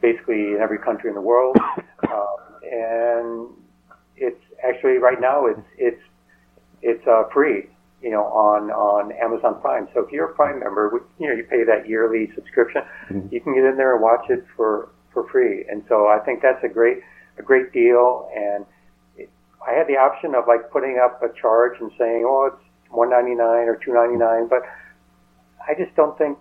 [0.00, 1.56] basically in every country in the world,
[2.12, 3.48] um, and
[4.16, 6.02] it's actually right now it's it's
[6.82, 7.64] it's uh, free,
[8.00, 9.88] you know, on on Amazon Prime.
[9.92, 13.32] So if you're a Prime member, you know, you pay that yearly subscription, Mhm.
[13.32, 15.64] you can get in there and watch it for for free.
[15.68, 16.98] And so I think that's a great
[17.38, 18.28] a great deal.
[18.34, 18.66] And
[19.16, 19.30] it,
[19.66, 23.10] I had the option of like putting up a charge and saying, oh, it's one
[23.10, 24.62] ninety nine or two ninety nine, but
[25.66, 26.38] I just don't think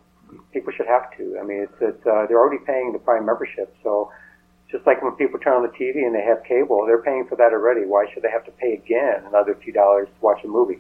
[0.54, 1.38] people should have to.
[1.40, 4.12] I mean, it's, it's uh, they're already paying the Prime membership, so
[4.70, 7.36] just like when people turn on the TV and they have cable, they're paying for
[7.38, 7.86] that already.
[7.86, 10.80] Why should they have to pay again another few dollars to watch a movie?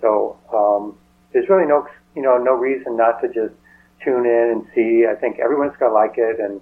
[0.00, 0.96] So um,
[1.32, 3.54] there's really no you know no reason not to just
[4.04, 5.06] tune in and see.
[5.10, 6.60] I think everyone's gonna like it, and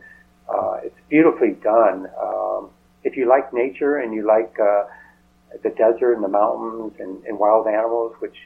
[0.48, 2.08] uh, it's beautifully done.
[2.20, 2.70] Um,
[3.04, 4.84] if you like nature and you like uh,
[5.62, 8.36] the desert and the mountains and, and wild animals, which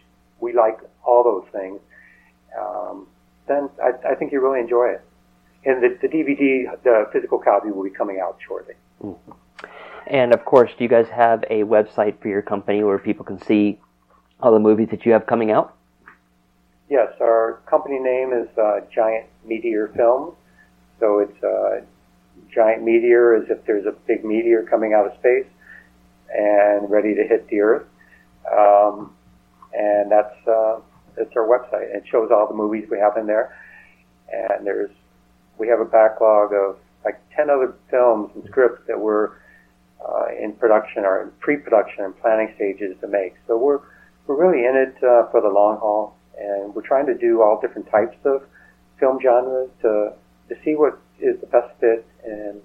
[0.41, 1.81] we like all those things,
[2.59, 3.07] um,
[3.49, 5.03] then I, I think you really enjoy it.
[5.65, 8.75] And the, the DVD, the physical copy, will be coming out shortly.
[10.07, 13.43] And of course, do you guys have a website for your company where people can
[13.43, 13.81] see
[14.41, 15.75] all the movies that you have coming out?
[16.89, 20.35] Yes, our company name is uh, Giant Meteor Films.
[21.01, 21.81] So it's uh,
[22.57, 25.47] giant meteor as if there's a big meteor coming out of space
[26.35, 27.87] and ready to hit the Earth.
[28.51, 29.15] Um,
[29.73, 30.81] and that's uh,
[31.17, 31.95] that's our website.
[31.95, 33.55] It shows all the movies we have in there.
[34.33, 34.91] And there's
[35.59, 39.33] we have a backlog of like ten other films and scripts that we're
[40.07, 43.35] uh, in production or in pre-production and planning stages to make.
[43.47, 43.81] So we're
[44.27, 47.61] we're really in it uh, for the long haul, and we're trying to do all
[47.61, 48.43] different types of
[48.99, 50.13] film genres to
[50.49, 52.07] to see what is the best fit.
[52.27, 52.61] And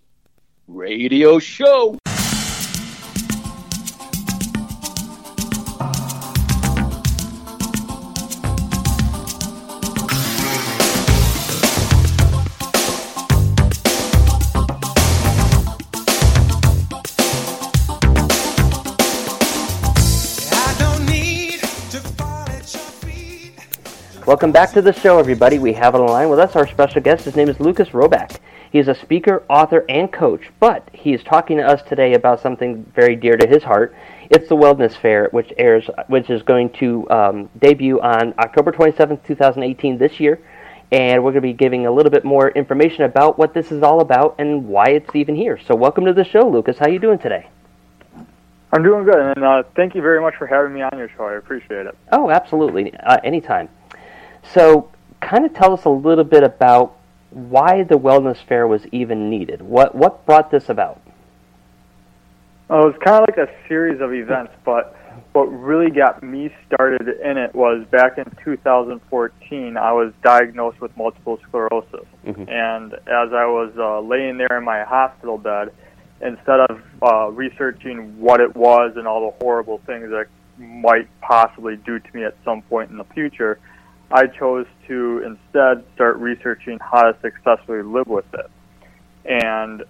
[0.68, 1.98] radio show.
[24.32, 25.58] Welcome back to the show, everybody.
[25.58, 27.26] We have on the line with us our special guest.
[27.26, 28.38] His name is Lucas Robak.
[28.70, 32.40] He is a speaker, author, and coach, but he is talking to us today about
[32.40, 33.94] something very dear to his heart.
[34.30, 39.22] It's the Wellness Fair, which airs, which is going to um, debut on October 27th,
[39.26, 40.40] 2018, this year.
[40.90, 43.82] And we're going to be giving a little bit more information about what this is
[43.82, 45.60] all about and why it's even here.
[45.66, 46.78] So, welcome to the show, Lucas.
[46.78, 47.50] How are you doing today?
[48.72, 51.26] I'm doing good, and uh, thank you very much for having me on your show.
[51.26, 51.94] I appreciate it.
[52.10, 52.94] Oh, absolutely.
[52.94, 53.68] Uh, anytime.
[54.42, 54.90] So,
[55.20, 56.96] kind of tell us a little bit about
[57.30, 59.62] why the wellness fair was even needed.
[59.62, 61.00] What what brought this about?
[62.68, 64.96] Well, it was kind of like a series of events, but
[65.32, 69.76] what really got me started in it was back in 2014.
[69.76, 72.48] I was diagnosed with multiple sclerosis, Mhm.
[72.50, 75.70] and as I was uh, laying there in my hospital bed,
[76.20, 80.26] instead of uh, researching what it was and all the horrible things that
[80.58, 83.58] might possibly do to me at some point in the future,
[84.12, 88.50] I chose to instead start researching how to successfully live with it.
[89.24, 89.84] And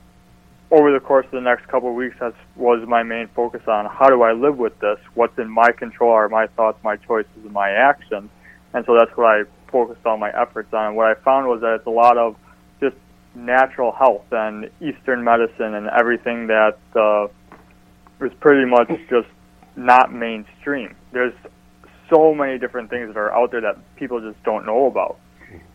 [0.71, 3.87] over the course of the next couple of weeks, that was my main focus on
[3.87, 4.99] how do I live with this?
[5.15, 8.31] What's in my control are my thoughts, my choices, and my actions.
[8.73, 9.43] And so that's what I
[9.73, 10.87] focused all my efforts on.
[10.87, 12.37] And what I found was that it's a lot of
[12.81, 12.97] just
[13.35, 17.27] natural health and Eastern medicine and everything that uh,
[18.25, 19.29] is pretty much just
[19.75, 20.95] not mainstream.
[21.11, 21.35] There's
[22.13, 25.19] so many different things that are out there that people just don't know about.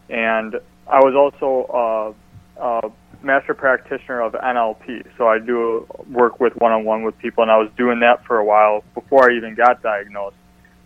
[0.10, 0.56] And
[0.88, 2.16] I was also
[2.62, 2.92] uh, a
[3.24, 7.70] master practitioner of NLP, so I do work with one-on-one with people, and I was
[7.78, 10.36] doing that for a while before I even got diagnosed.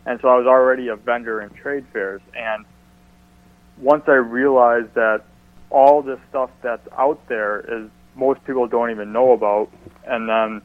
[0.06, 2.66] And so I was already a vendor in trade fairs, and
[3.78, 5.24] once I realized that
[5.70, 9.70] all this stuff that's out there is most people don't even know about,
[10.06, 10.62] and then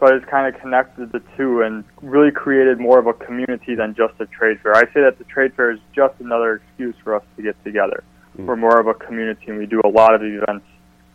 [0.00, 3.74] so I just kind of connected the two and really created more of a community
[3.74, 4.74] than just a trade fair.
[4.74, 8.02] I say that the trade fair is just another excuse for us to get together.
[8.38, 8.46] Mm.
[8.46, 10.64] We're more of a community, and we do a lot of events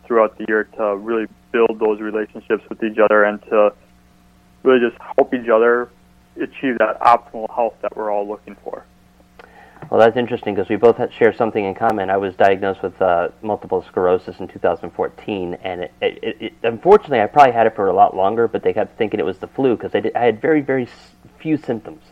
[0.06, 3.74] throughout the year to really build those relationships with each other and to
[4.62, 5.90] really just help each other
[6.36, 8.84] achieve that optimal health that we're all looking for.
[9.90, 12.10] Well, that's interesting because we both share something in common.
[12.10, 17.26] I was diagnosed with uh, multiple sclerosis in 2014, and it, it, it, unfortunately, I
[17.26, 18.48] probably had it for a lot longer.
[18.48, 20.88] But they kept thinking it was the flu because I, I had very, very
[21.38, 22.02] few symptoms.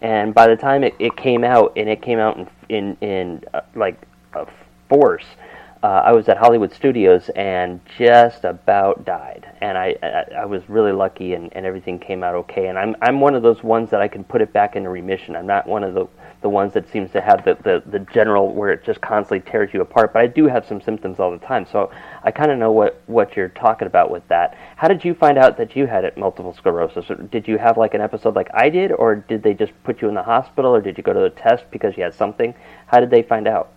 [0.00, 3.44] And by the time it, it came out, and it came out in in, in
[3.54, 4.00] uh, like
[4.32, 4.46] a
[4.88, 5.24] force,
[5.84, 9.46] uh, I was at Hollywood Studios and just about died.
[9.60, 12.66] And I I, I was really lucky, and, and everything came out okay.
[12.66, 15.36] And I'm I'm one of those ones that I can put it back into remission.
[15.36, 16.08] I'm not one of the
[16.44, 19.70] the ones that seems to have the, the, the general where it just constantly tears
[19.72, 20.12] you apart.
[20.12, 21.90] But I do have some symptoms all the time, so
[22.22, 24.54] I kind of know what, what you're talking about with that.
[24.76, 27.06] How did you find out that you had it, multiple sclerosis?
[27.30, 30.08] Did you have like an episode like I did, or did they just put you
[30.10, 32.54] in the hospital, or did you go to the test because you had something?
[32.88, 33.72] How did they find out?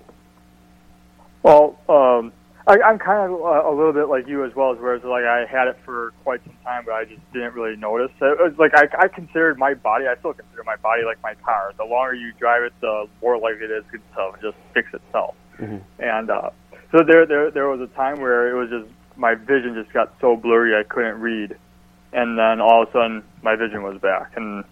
[1.44, 2.34] Well, um,
[2.68, 5.24] I, I'm kind of uh, a little bit like you as well, as whereas like
[5.24, 8.12] I had it for quite some time, but I just didn't really notice.
[8.22, 10.06] It was like I, I considered my body.
[10.06, 11.74] I still consider my body like my car.
[11.78, 15.36] The longer you drive it, the more likely it is to just fix itself.
[15.60, 15.78] Mm-hmm.
[16.00, 16.50] And uh,
[16.92, 20.14] so there, there, there was a time where it was just my vision just got
[20.20, 21.56] so blurry I couldn't read,
[22.12, 24.66] and then all of a sudden my vision was back, and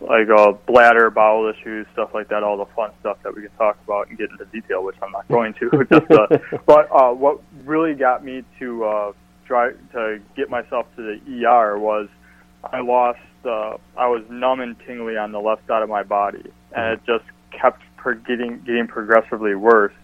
[0.00, 3.50] like uh, bladder, bowel issues, stuff like that, all the fun stuff that we can
[3.52, 5.70] talk about and get into detail, which I'm not going to.
[5.90, 6.26] just, uh,
[6.66, 9.12] but uh, what really got me to uh,
[9.46, 12.08] try to get myself to the ER was
[12.64, 13.20] I lost.
[13.44, 17.00] Uh, I was numb and tingly on the left side of my body, and it
[17.06, 19.94] just kept pro- getting getting progressively worse.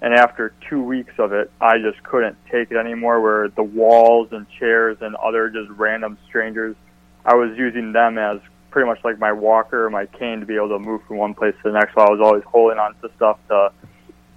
[0.00, 3.20] And after two weeks of it, I just couldn't take it anymore.
[3.20, 6.76] Where the walls and chairs and other just random strangers,
[7.24, 8.38] I was using them as
[8.74, 11.32] pretty much like my walker or my cane to be able to move from one
[11.32, 11.94] place to the next.
[11.94, 13.70] So I was always holding on to stuff to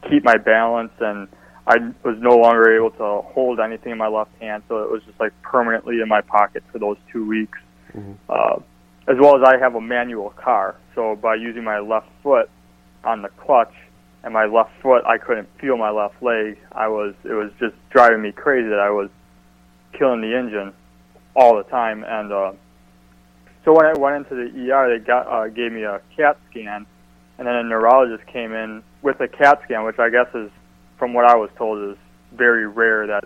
[0.07, 1.27] keep my balance, and
[1.65, 4.61] I was no longer able to hold anything in my left hand.
[4.67, 7.57] So it was just like permanently in my pocket for those two weeks.
[8.29, 8.59] Uh,
[9.07, 12.47] as well as I have a manual car, so by using my left foot
[13.03, 13.73] on the clutch
[14.23, 16.59] and my left foot, I couldn't feel my left leg.
[16.73, 19.09] I was it was just driving me crazy that I was
[19.97, 20.73] killing the engine
[21.35, 22.03] all the time.
[22.03, 22.51] And uh,
[23.67, 26.85] so when I went into the ER, they got uh, gave me a CAT scan,
[27.37, 30.49] and then a neurologist came in with a CAT scan, which I guess is,
[30.97, 31.97] from what I was told, is
[32.31, 33.05] very rare.
[33.07, 33.25] That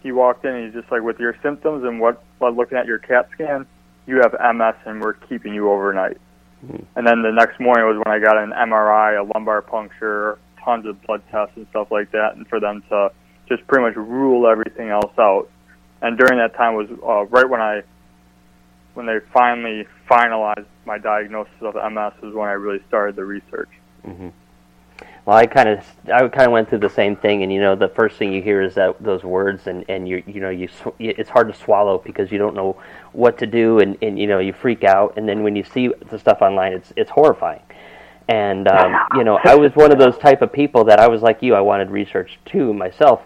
[0.00, 2.86] he walked in and he's just like, with your symptoms and what, what looking at
[2.86, 3.66] your CAT scan,
[4.06, 6.18] you have MS and we're keeping you overnight.
[6.94, 10.86] And then the next morning was when I got an MRI, a lumbar puncture, tons
[10.86, 13.10] of blood tests and stuff like that, and for them to
[13.48, 15.50] just pretty much rule everything else out.
[16.00, 17.82] And during that time was uh, right when I,
[18.94, 23.70] when they finally finalized my diagnosis of MS, was when I really started the research.
[24.04, 24.28] hmm
[25.24, 27.74] Well, I kind of I kind of went through the same thing, and you know,
[27.74, 30.68] the first thing you hear is that those words, and and you you know you
[30.98, 32.76] it's hard to swallow because you don't know
[33.12, 35.88] what to do, and and you know you freak out, and then when you see
[36.10, 37.62] the stuff online, it's it's horrifying.
[38.28, 41.20] And um, you know, I was one of those type of people that I was
[41.20, 41.54] like you.
[41.54, 43.20] I wanted research too myself,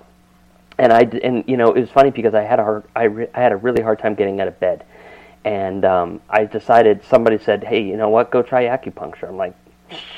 [0.78, 3.28] and I and you know it was funny because I had a hard I, re-
[3.34, 4.84] I had a really hard time getting out of bed,
[5.44, 9.28] and um, I decided somebody said, hey, you know what, go try acupuncture.
[9.28, 9.54] I'm like,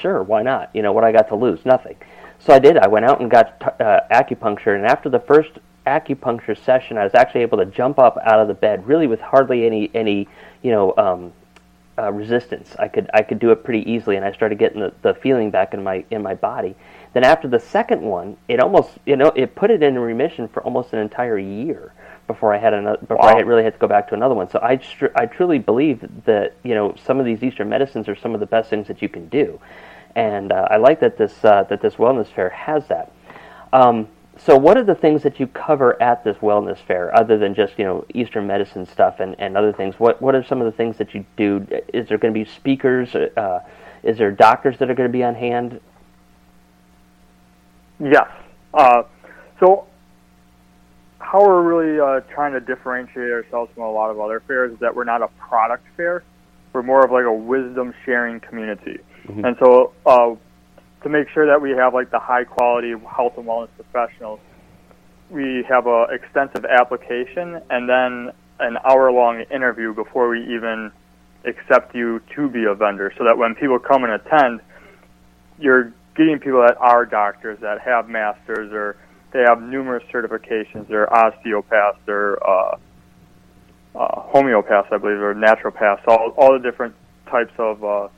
[0.00, 0.70] sure, why not?
[0.74, 1.64] You know what I got to lose?
[1.64, 1.96] Nothing.
[2.38, 2.78] So I did.
[2.78, 5.50] I went out and got t- uh, acupuncture, and after the first
[5.86, 9.20] acupuncture session, I was actually able to jump up out of the bed, really with
[9.20, 10.26] hardly any any
[10.62, 11.32] you know um,
[11.98, 12.74] uh, resistance.
[12.78, 15.50] I could I could do it pretty easily, and I started getting the, the feeling
[15.50, 16.74] back in my in my body.
[17.12, 20.62] Then after the second one, it almost you know it put it in remission for
[20.62, 21.92] almost an entire year
[22.32, 23.36] before I had another before Wow.
[23.36, 24.48] I really had to go back to another one.
[24.48, 28.16] So I str- I truly believe that you know some of these Eastern medicines are
[28.16, 29.60] some of the best things that you can do,
[30.14, 33.12] and uh, I like that this uh, that this wellness fair has that.
[33.72, 34.08] Um,
[34.38, 37.78] so what are the things that you cover at this wellness fair, other than just
[37.78, 39.96] you know Eastern medicine stuff and, and other things?
[39.98, 41.66] What what are some of the things that you do?
[41.92, 43.14] Is there going to be speakers?
[43.14, 43.60] Uh,
[44.02, 45.80] is there doctors that are going to be on hand?
[47.98, 48.28] Yes.
[48.72, 49.02] Uh,
[49.58, 49.86] so
[51.20, 54.78] how we're really uh, trying to differentiate ourselves from a lot of other fairs is
[54.80, 56.24] that we're not a product fair.
[56.72, 58.98] We're more of like a wisdom sharing community.
[59.26, 59.46] Mhm.
[59.46, 60.34] And so uh,
[61.02, 64.40] to make sure that we have like the high quality health and wellness professionals,
[65.30, 70.90] we have a extensive application and then an hour long interview before we even
[71.44, 74.60] accept you to be a vendor so that when people come and attend,
[75.58, 78.96] you're getting people that are doctors that have masters or
[79.32, 80.88] they have numerous certifications.
[80.88, 82.78] They're osteopaths, they're uh,
[83.94, 86.06] uh, homeopaths, I believe, or naturopaths.
[86.06, 86.94] All all the different
[87.30, 88.08] types of uh,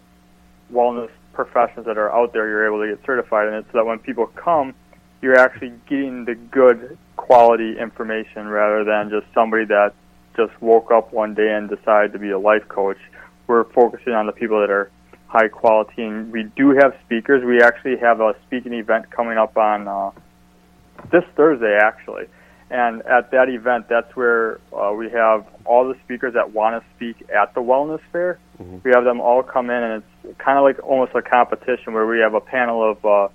[0.73, 2.49] wellness professions that are out there.
[2.49, 4.75] You're able to get certified in it, so that when people come,
[5.21, 9.95] you're actually getting the good quality information rather than just somebody that
[10.37, 12.99] just woke up one day and decided to be a life coach.
[13.47, 14.91] We're focusing on the people that are
[15.27, 17.45] high quality, and we do have speakers.
[17.45, 20.11] We actually have a speaking event coming up on uh,
[21.11, 22.26] this Thursday, actually.
[22.70, 26.88] And at that event, that's where uh, we have all the speakers that want to
[26.96, 28.38] speak at the wellness fair.
[28.82, 32.07] We have them all come in, and it's kind of like almost a competition where
[32.07, 33.28] we have a panel of uh,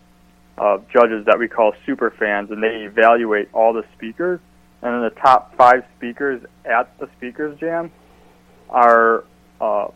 [0.58, 4.40] uh, judges that we call super fans, and they evaluate all the speakers.
[4.82, 7.92] And then the top five speakers at the Speakers Jam
[8.70, 9.24] are
[9.62, 9.88] uh,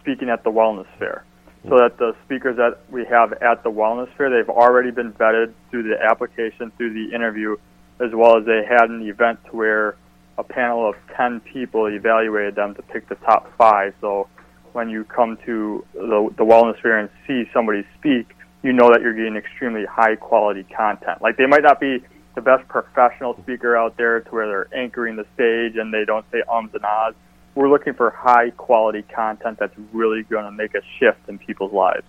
[0.00, 1.24] speaking at the wellness fair.
[1.68, 5.52] So that the speakers that we have at the wellness fair, they've already been vetted
[5.70, 7.56] through the application, through the interview,
[8.00, 9.96] as well as they had an event to where
[10.38, 13.92] a panel of 10 people evaluated them to pick the top five.
[14.00, 14.26] So
[14.72, 19.02] when you come to the, the wellness fair and see somebody speak, you know that
[19.02, 21.20] you're getting extremely high quality content.
[21.20, 22.02] Like they might not be
[22.34, 26.24] the best professional speaker out there to where they're anchoring the stage and they don't
[26.30, 27.14] say ums and ahs.
[27.60, 31.74] We're looking for high quality content that's really going to make a shift in people's
[31.74, 32.06] lives.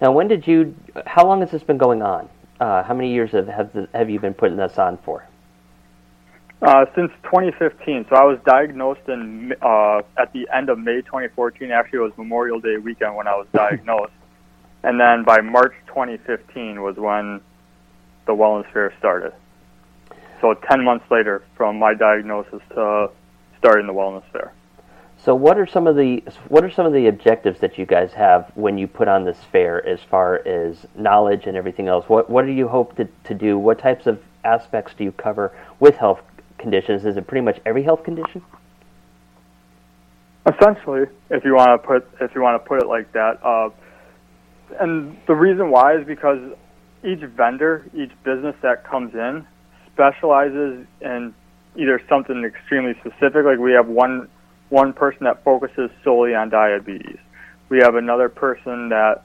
[0.00, 0.74] Now, when did you?
[1.06, 2.28] How long has this been going on?
[2.58, 5.24] Uh, how many years have have, the, have you been putting this on for?
[6.60, 8.06] Uh, since 2015.
[8.10, 11.70] So I was diagnosed in uh, at the end of May 2014.
[11.70, 14.12] Actually, it was Memorial Day weekend when I was diagnosed,
[14.82, 17.40] and then by March 2015 was when
[18.26, 19.34] the wellness fair started.
[20.40, 23.10] So 10 months later, from my diagnosis to
[23.64, 24.52] starting the wellness fair.
[25.16, 28.12] So, what are some of the what are some of the objectives that you guys
[28.12, 32.06] have when you put on this fair, as far as knowledge and everything else?
[32.06, 33.58] What what do you hope to, to do?
[33.58, 36.20] What types of aspects do you cover with health
[36.58, 37.06] conditions?
[37.06, 38.42] Is it pretty much every health condition?
[40.46, 43.70] Essentially, if you want to put if you want to put it like that, uh,
[44.78, 46.38] and the reason why is because
[47.02, 49.46] each vendor, each business that comes in,
[49.94, 51.34] specializes in
[51.76, 53.44] either something extremely specific.
[53.44, 54.28] Like we have one
[54.70, 57.18] one person that focuses solely on diabetes.
[57.68, 59.22] We have another person that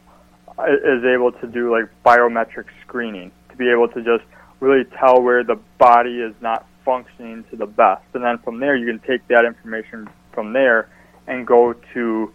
[0.67, 4.23] is able to do like biometric screening to be able to just
[4.59, 8.03] really tell where the body is not functioning to the best.
[8.13, 10.89] And then from there, you can take that information from there
[11.27, 12.33] and go to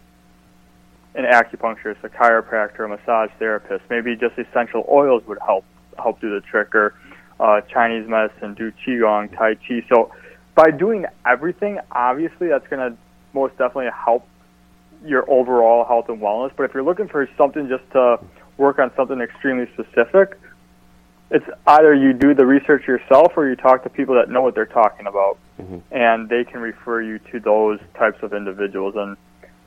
[1.13, 3.83] an acupuncturist, a chiropractor, a massage therapist.
[3.89, 5.65] Maybe just essential oils would help
[5.97, 6.93] help do the trick, or
[7.39, 9.85] uh, Chinese medicine, do qigong, tai chi.
[9.89, 10.11] So
[10.55, 12.97] by doing everything, obviously that's going to
[13.33, 14.27] most definitely help
[15.03, 16.51] your overall health and wellness.
[16.55, 18.19] But if you're looking for something just to
[18.57, 20.39] work on something extremely specific,
[21.31, 24.55] it's either you do the research yourself or you talk to people that know what
[24.55, 25.37] they're talking about,
[25.91, 28.95] and they can refer you to those types of individuals.
[28.95, 29.17] And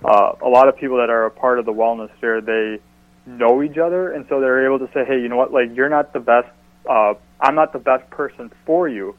[0.04, 2.78] uh, a lot of people that are a part of the wellness fair, they
[3.26, 5.52] know each other, and so they're able to say, "Hey, you know what?
[5.52, 6.48] Like, you're not the best.
[6.88, 9.16] Uh, I'm not the best person for you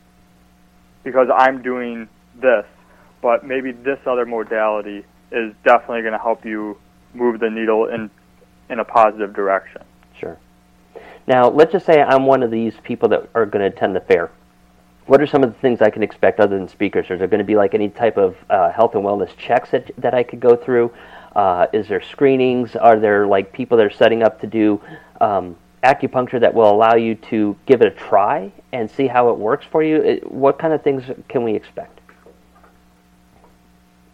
[1.04, 2.66] because I'm doing this,
[3.22, 6.78] but maybe this other modality is definitely going to help you
[7.14, 8.10] move the needle in
[8.70, 9.84] in a positive direction."
[10.18, 10.38] Sure.
[11.28, 14.02] Now, let's just say I'm one of these people that are going to attend the
[14.02, 14.32] fair.
[15.06, 17.06] What are some of the things I can expect other than speakers?
[17.10, 19.92] Is there going to be like any type of uh, health and wellness checks that,
[19.98, 20.92] that I could go through?
[21.36, 22.76] Uh, is there screenings?
[22.76, 24.82] Are there like people that are setting up to do
[25.22, 29.38] um, acupuncture that will allow you to give it a try and see how it
[29.38, 29.98] works for you?
[29.98, 32.00] It, what kind of things can we expect?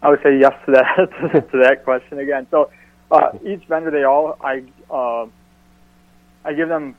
[0.02, 2.46] I would say yes to that to that question again.
[2.50, 2.70] So
[3.10, 5.26] uh, each vendor, they all I uh,
[6.44, 6.94] I give them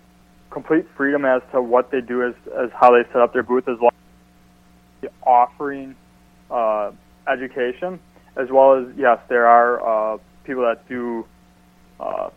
[0.49, 3.67] complete freedom as to what they do as as how they set up their booth,
[3.67, 3.91] as long
[5.03, 5.95] as offering
[6.49, 6.91] uh,
[7.27, 7.99] education,
[8.35, 11.25] as well as yes, there are uh, people that do.
[11.99, 12.29] Uh,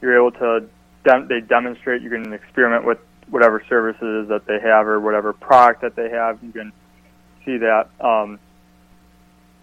[0.00, 0.68] you're able to
[1.04, 2.02] dem- they demonstrate.
[2.02, 2.98] You can experiment with
[3.28, 6.42] whatever services that they have or whatever product that they have.
[6.42, 6.72] You can
[7.44, 7.88] see that.
[8.00, 8.38] Um,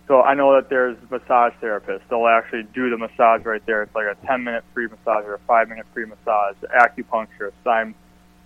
[0.07, 2.01] so I know that there's massage therapists.
[2.09, 3.83] They'll actually do the massage right there.
[3.83, 6.55] It's like a 10 minute free massage or a 5 minute free massage.
[6.63, 7.51] Acupuncturist.
[7.65, 7.93] I'm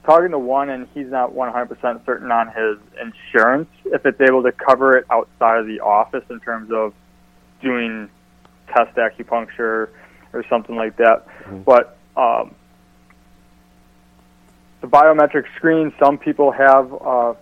[0.06, 4.52] talking to one and he's not 100% certain on his insurance if it's able to
[4.52, 6.94] cover it outside of the office in terms of
[7.62, 8.10] doing
[8.68, 9.88] test acupuncture
[10.34, 11.26] or something like that.
[11.46, 11.62] Mm-hmm.
[11.62, 12.56] But um,
[14.84, 16.94] the biometric screen, some people have.
[16.94, 17.34] Uh,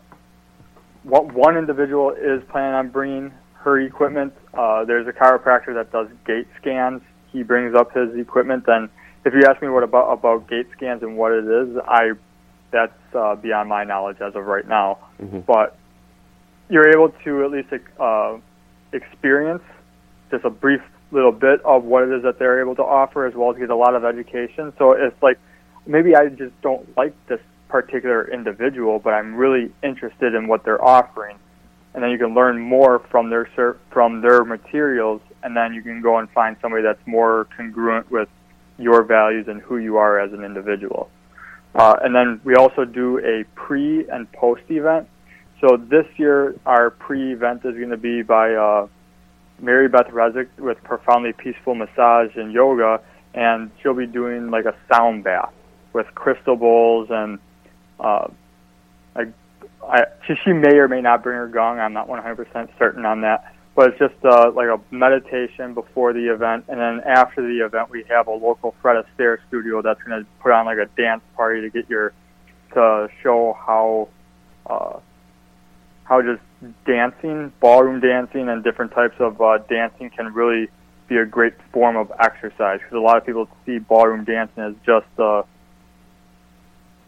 [1.03, 4.31] what one individual is planning on bringing her equipment.
[4.53, 7.01] Uh, there's a chiropractor that does gait scans.
[7.31, 8.87] He brings up his equipment, and
[9.25, 12.11] if you ask me what about about gait scans and what it is, I
[12.69, 14.99] that's uh, beyond my knowledge as of right now.
[15.19, 15.39] Mm-hmm.
[15.39, 15.75] But
[16.69, 17.69] you're able to at least
[17.99, 18.37] uh,
[18.93, 19.63] experience
[20.29, 23.33] just a brief little bit of what it is that they're able to offer, as
[23.33, 24.71] well as get a lot of education.
[24.77, 25.39] So it's like
[25.85, 30.83] maybe I just don't like this particular individual, but I'm really interested in what they're
[30.83, 31.37] offering,
[31.93, 36.01] and then you can learn more from their from their materials, and then you can
[36.01, 38.29] go and find somebody that's more congruent with
[38.77, 41.09] your values and who you are as an individual.
[41.73, 45.07] Uh, and then we also do a pre and post event.
[45.61, 48.87] So this year, our pre event is going to be by uh,
[49.61, 52.99] Mary Beth Rezick with Profoundly Peaceful Massage and Yoga,
[53.33, 55.53] and she'll be doing like a sound bath
[55.93, 57.39] with crystal bowls and
[57.99, 58.27] uh,
[59.15, 59.25] I,
[59.83, 60.05] I,
[60.43, 61.79] she, may or may not bring her gong.
[61.79, 63.53] I'm not 100% certain on that.
[63.75, 67.89] But it's just uh, like a meditation before the event, and then after the event,
[67.89, 71.21] we have a local Fred Astaire studio that's going to put on like a dance
[71.37, 72.11] party to get your
[72.73, 74.09] to show how
[74.65, 74.99] uh,
[76.03, 76.41] how just
[76.85, 80.67] dancing, ballroom dancing, and different types of uh, dancing can really
[81.07, 82.79] be a great form of exercise.
[82.79, 85.43] Because a lot of people see ballroom dancing as just uh,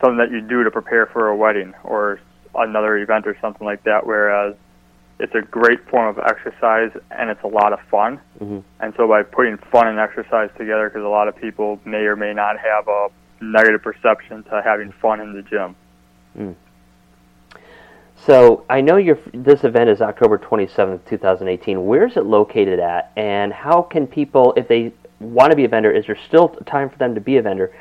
[0.04, 2.20] something that you do to prepare for a wedding or
[2.56, 4.06] another event or something like that.
[4.06, 4.56] Whereas
[5.20, 8.20] it's a great form of exercise and it's a lot of fun.
[8.40, 8.60] Mm-hmm.
[8.82, 12.16] And so by putting fun and exercise together, because a lot of people may or
[12.16, 13.08] may not have a
[13.42, 15.76] negative perception to having fun in the gym.
[16.38, 16.56] Mm.
[18.26, 21.86] So I know your this event is October 27th, 2018.
[21.86, 25.68] Where is it located at, and how can people, if they want to be a
[25.68, 27.74] vendor, is there still time for them to be a vendor?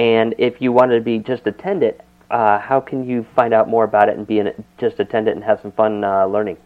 [0.00, 3.68] And if you wanted to be just attend it, uh, how can you find out
[3.68, 6.56] more about it and be in just attend it and have some fun uh, learning?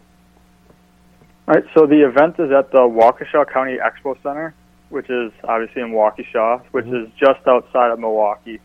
[1.45, 4.55] All right, so the event is at the Waukesha County Expo Center,
[4.87, 8.61] which is obviously in Waukesha, which is just outside of Milwaukee.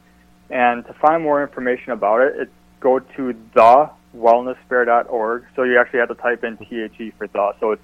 [0.51, 2.49] And to find more information about it, it
[2.79, 5.47] go to thewellnessfair.org.
[5.57, 7.55] So you actually have to type in THE for the.
[7.59, 7.83] So it's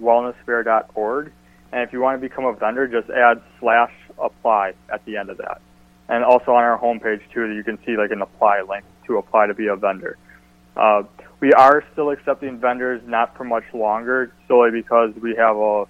[0.00, 1.30] thewellnessfair.org.
[1.72, 5.28] And if you want to become a vendor, just add slash apply at the end
[5.28, 5.60] of that.
[6.08, 9.46] And also on our homepage too, you can see like an apply link to apply
[9.46, 10.18] to be a vendor.
[10.76, 11.04] Uh,
[11.40, 15.86] we are still accepting vendors, not for much longer, solely because we have a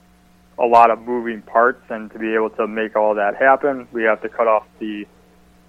[0.59, 4.05] a lot of moving parts, and to be able to make all that happen, we
[4.05, 5.07] have to cut off the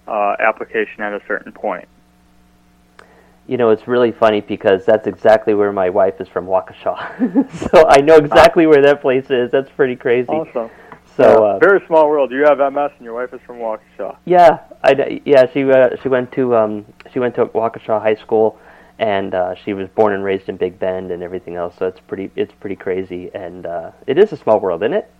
[0.06, 1.88] uh, application at a certain point.
[3.48, 7.50] You know, it's really funny because that's exactly where my wife is from, Waukesha.
[7.72, 9.50] so I know exactly where that place is.
[9.50, 10.28] That's pretty crazy.
[10.28, 10.70] Awesome.
[11.16, 12.30] So Yeah, uh, very small world.
[12.30, 14.16] You have MS, and your wife is from Waukesha.
[14.26, 18.58] Yeah, I yeah she uh, she went to um she went to Waukesha High School,
[18.98, 21.74] and uh, she was born and raised in Big Bend and everything else.
[21.78, 25.10] So it's pretty it's pretty crazy, and uh, it is a small world, isn't it?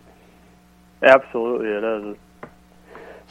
[1.02, 2.16] Absolutely, it is.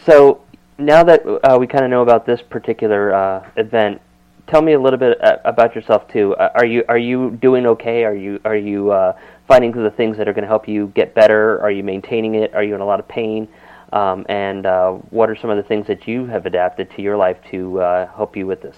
[0.05, 0.41] So
[0.78, 4.01] now that uh, we kind of know about this particular uh, event,
[4.48, 6.36] tell me a little bit uh, about yourself too.
[6.36, 8.04] Uh, are you are you doing okay?
[8.04, 9.18] Are you are you uh,
[9.48, 11.62] finding the things that are going to help you get better?
[11.62, 12.54] Are you maintaining it?
[12.54, 13.48] Are you in a lot of pain?
[13.93, 17.18] Um, and uh, what are some of the things that you have adapted to your
[17.18, 18.76] life to uh, help you with this?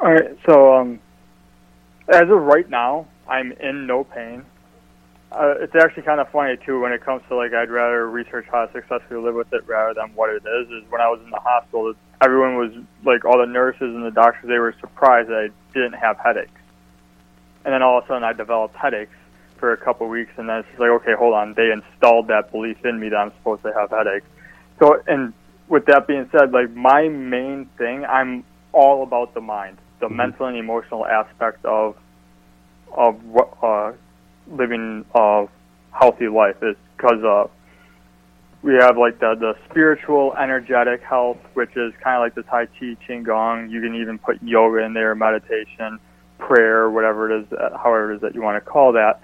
[0.00, 1.00] All right, so um,
[2.08, 4.44] as of right now, I'm in no pain.
[5.32, 8.46] Uh, it's actually kind of funny too when it comes to like I'd rather research
[8.50, 10.68] how to successfully live with it rather than what it is.
[10.70, 12.72] Is when I was in the hospital, everyone was
[13.04, 16.60] like all the nurses and the doctors they were surprised that I didn't have headaches,
[17.64, 19.14] and then all of a sudden I developed headaches
[19.58, 22.28] for a couple of weeks, and then it's just like okay, hold on, they installed
[22.28, 24.26] that belief in me that I'm supposed to have headaches.
[24.78, 25.32] So and
[25.68, 30.16] with that being said, like my main thing, I'm all about the mind, the Mm-hmm.
[30.16, 31.96] mental and emotional aspect of
[32.92, 33.92] of what uh,
[34.50, 35.46] living a
[35.92, 37.48] healthy life is because uh,
[38.62, 42.66] we have like the the spiritual, energetic health, which is kind of like the Tai
[42.66, 43.70] Chi, Qigong.
[43.70, 45.98] You can even put yoga in there, meditation,
[46.38, 49.20] prayer, whatever it is, uh, however it is that you want to call that.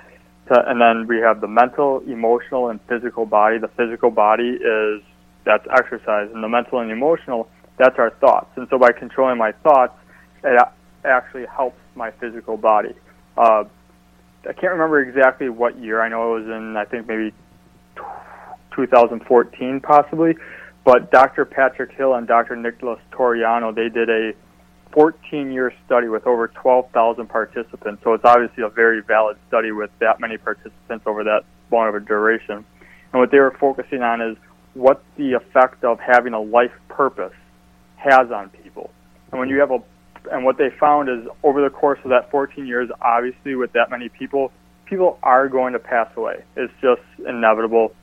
[0.50, 3.58] And then we have the mental, emotional, and physical body.
[3.58, 5.02] The physical body is
[5.44, 8.50] that's exercise, and the mental and emotional that's our thoughts.
[8.56, 9.94] And so by controlling my thoughts,
[10.42, 10.60] it
[11.04, 12.94] actually helps my physical body.
[13.36, 13.64] Uh,
[14.46, 16.00] I can't remember exactly what year.
[16.00, 17.32] I know it was in I think maybe
[18.74, 20.34] 2014 possibly,
[20.84, 21.44] but Dr.
[21.44, 22.56] Patrick Hill and Dr.
[22.56, 24.32] Nicholas Turiano they did a
[24.92, 28.02] 14-year study with over 12,000 participants.
[28.04, 31.96] So it's obviously a very valid study with that many participants over that long of
[31.96, 32.64] a duration.
[33.12, 34.36] And what they were focusing on is
[34.74, 37.34] what the effect of having a life purpose
[37.96, 38.90] has on people.
[39.30, 39.82] And when you have a
[40.32, 43.90] and what they found is over the course of that 14 years, obviously with that
[43.90, 44.52] many people,
[44.86, 46.42] people are going to pass away.
[46.56, 47.94] It's just inevitable.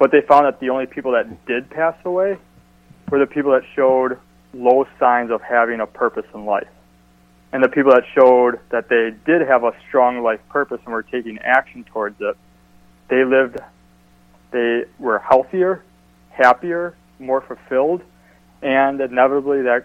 [0.00, 2.38] But they found that the only people that did pass away
[3.10, 4.18] were the people that showed
[4.54, 6.66] low signs of having a purpose in life.
[7.52, 11.02] And the people that showed that they did have a strong life purpose and were
[11.02, 12.34] taking action towards it,
[13.08, 13.58] they lived,
[14.52, 15.84] they were healthier,
[16.30, 18.00] happier, more fulfilled,
[18.62, 19.84] and inevitably that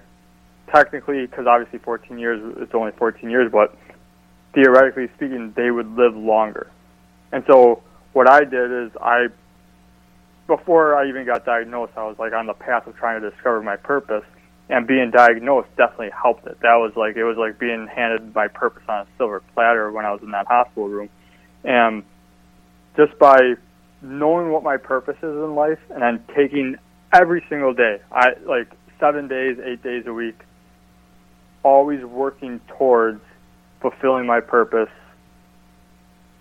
[0.74, 3.76] technically, because obviously 14 years, it's only 14 years, but
[4.54, 6.72] theoretically speaking, they would live longer.
[7.34, 9.28] And so what I did is I,
[10.48, 13.62] before I even got diagnosed, I was like on the path of trying to discover
[13.62, 14.24] my purpose,
[14.70, 16.60] and being diagnosed definitely helped it.
[16.62, 20.06] That was like it was like being handed my purpose on a silver platter when
[20.06, 21.10] I was in that hospital room,
[21.64, 22.04] and
[22.96, 23.56] just by
[24.02, 26.76] knowing what my purpose is in life and then taking
[27.12, 30.40] every single day, I like seven days, eight days a week,
[31.64, 33.22] always working towards
[33.82, 34.90] fulfilling my purpose.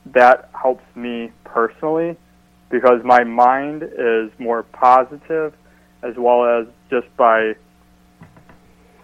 [0.06, 2.18] That helps me personally
[2.74, 5.54] because my mind is more positive
[6.02, 7.54] as well as just by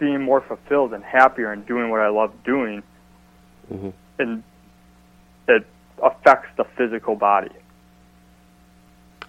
[0.01, 2.83] being more fulfilled and happier and doing what I love doing
[3.73, 3.91] Mm-hmm.
[4.19, 4.43] and
[5.47, 5.65] it
[6.03, 7.53] affects the physical body.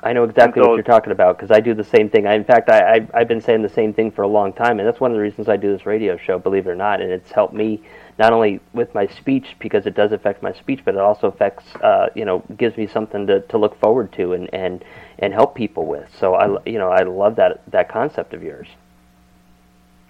[0.03, 2.25] I know exactly so- what you're talking about because I do the same thing.
[2.25, 4.79] I, in fact, I, I, I've been saying the same thing for a long time,
[4.79, 7.01] and that's one of the reasons I do this radio show, believe it or not.
[7.01, 7.81] And it's helped me
[8.17, 11.63] not only with my speech because it does affect my speech, but it also affects,
[11.77, 14.83] uh, you know, gives me something to, to look forward to and, and,
[15.19, 16.09] and help people with.
[16.19, 18.67] So I, you know, I love that that concept of yours.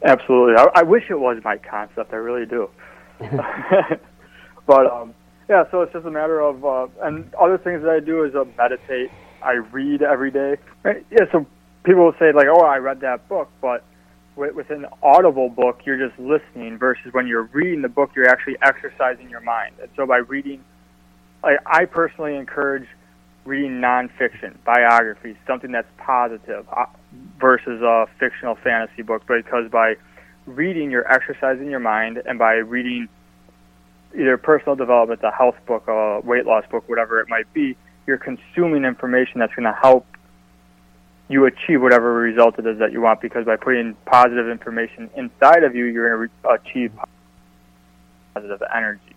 [0.04, 0.56] Absolutely.
[0.56, 2.14] I, I wish it was my concept.
[2.14, 2.70] I really do.
[4.66, 5.14] but um,
[5.50, 8.34] yeah, so it's just a matter of uh, and other things that I do is
[8.36, 9.12] uh, meditate.
[9.44, 10.58] I read every day.
[10.84, 11.06] Right?
[11.12, 11.26] Yeah.
[11.32, 11.46] So
[11.84, 13.84] people will say like, "Oh, I read that book," but
[14.36, 16.78] with, with an audible book, you're just listening.
[16.78, 19.76] Versus when you're reading the book, you're actually exercising your mind.
[19.82, 20.64] And so by reading,
[21.44, 22.88] I, I personally encourage
[23.46, 26.86] reading nonfiction, biographies, something that's positive, uh,
[27.39, 29.24] versus a fictional fantasy book.
[29.28, 29.96] Because by
[30.46, 33.08] reading, you're exercising your mind, and by reading
[34.14, 37.76] either personal development, a health book, a weight loss book, whatever it might be,
[38.08, 40.06] you're consuming information that's going to help
[41.30, 43.22] you achieve whatever result it is that you want.
[43.22, 46.91] Because by putting positive information inside of you, you're going to achieve
[48.34, 49.16] positive energy.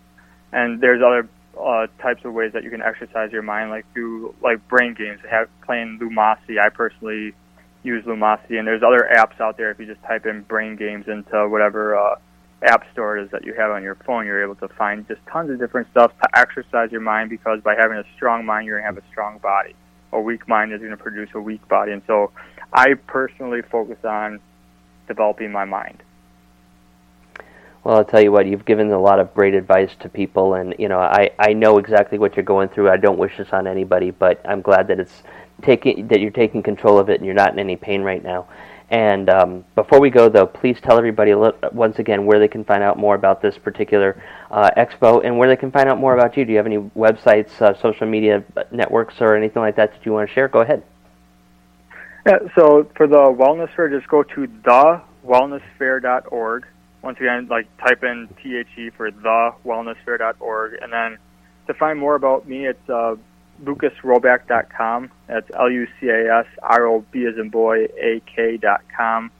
[0.52, 1.28] And there's other
[1.60, 5.20] uh, types of ways that you can exercise your mind, like through like brain games.
[5.28, 6.60] Have playing Lumosity.
[6.60, 7.32] I personally
[7.82, 9.70] use Lumosity, and there's other apps out there.
[9.70, 12.16] If you just type in brain games into whatever uh,
[12.64, 15.20] app store it is that you have on your phone, you're able to find just
[15.26, 17.30] tons of different stuff to exercise your mind.
[17.30, 19.74] Because by having a strong mind, you're gonna have a strong body.
[20.12, 22.30] A weak mind is gonna produce a weak body, and so
[22.72, 24.40] I personally focus on
[25.06, 26.02] developing my mind.
[27.84, 30.74] Well, I'll tell you what, you've given a lot of great advice to people, and
[30.78, 32.88] you know, I, I know exactly what you're going through.
[32.90, 35.22] I don't wish this on anybody, but I'm glad that it's
[35.62, 38.46] taking that you're taking control of it and you're not in any pain right now.
[38.90, 41.32] And um, before we go, though, please tell everybody
[41.72, 45.48] once again where they can find out more about this particular uh, expo and where
[45.48, 46.44] they can find out more about you.
[46.44, 50.12] Do you have any websites, uh, social media networks, or anything like that that you
[50.12, 50.48] want to share?
[50.48, 50.82] Go ahead.
[52.26, 56.66] Yeah, so for the wellness fair, just go to thewellnessfair.org.
[57.02, 60.78] Once again, like type in THE for thewellnessfair.org.
[60.80, 61.18] And then
[61.66, 63.16] to find more about me, it's uh,
[63.62, 65.10] lucasrobak.com.
[65.26, 69.30] That's L-U-C-A-S-R-O-B as in boy, A-K dot com.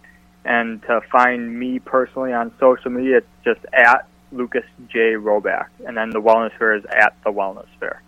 [0.44, 5.14] And to find me personally on social media, it's just at Lucas J.
[5.14, 5.66] Robak.
[5.86, 8.02] And then the wellness fair is at the wellness fair.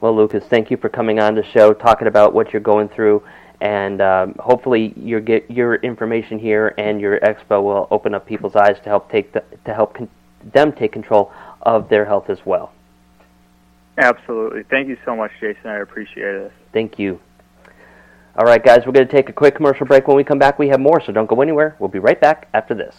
[0.00, 3.22] Well, Lucas, thank you for coming on the show, talking about what you're going through,
[3.60, 8.56] and um, hopefully your get your information here and your expo will open up people's
[8.56, 10.08] eyes to help take the, to help con-
[10.42, 12.72] them take control of their health as well.
[14.00, 14.62] Absolutely.
[14.70, 15.66] Thank you so much, Jason.
[15.66, 16.52] I appreciate it.
[16.72, 17.20] Thank you.
[18.36, 20.08] All right, guys, we're going to take a quick commercial break.
[20.08, 21.76] When we come back, we have more, so don't go anywhere.
[21.78, 22.96] We'll be right back after this.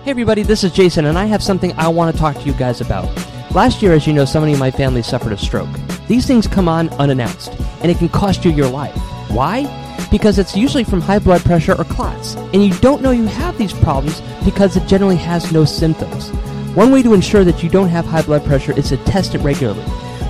[0.03, 2.53] Hey everybody, this is Jason, and I have something I want to talk to you
[2.53, 3.13] guys about.
[3.53, 5.69] Last year, as you know, somebody in my family suffered a stroke.
[6.07, 7.51] These things come on unannounced,
[7.81, 8.95] and it can cost you your life.
[9.29, 9.67] Why?
[10.09, 13.57] Because it's usually from high blood pressure or clots, and you don't know you have
[13.57, 16.29] these problems because it generally has no symptoms.
[16.73, 19.39] One way to ensure that you don't have high blood pressure is to test it
[19.39, 19.83] regularly.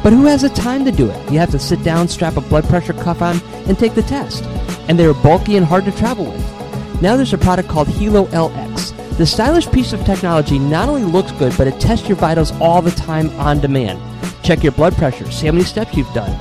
[0.08, 1.32] But who has the time to do it?
[1.34, 4.42] You have to sit down, strap a blood pressure cuff on, and take the test.
[4.88, 7.02] And they're bulky and hard to travel with.
[7.02, 9.18] Now there's a product called Hilo LX.
[9.18, 12.82] The stylish piece of technology not only looks good, but it tests your vitals all
[12.82, 14.00] the time on demand.
[14.46, 16.32] Check your blood pressure, see how many steps you've done,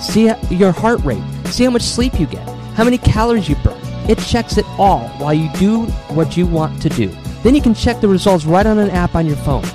[0.00, 3.78] see your heart rate, see how much sleep you get, how many calories you burn.
[4.08, 5.82] It checks it all while you do
[6.14, 7.08] what you want to do.
[7.42, 9.66] Then you can check the results right on an app on your phone.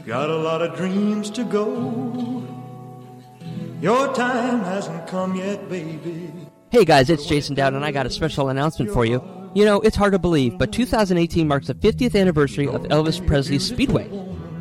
[0.00, 2.42] You got a lot of dreams to go.
[3.82, 6.32] Your time hasn't come yet, baby.
[6.70, 9.22] Hey guys, it's Jason Dowd, and I got a special announcement for you.
[9.54, 13.66] You know, it's hard to believe, but 2018 marks the 50th anniversary of Elvis Presley's
[13.66, 14.08] Speedway.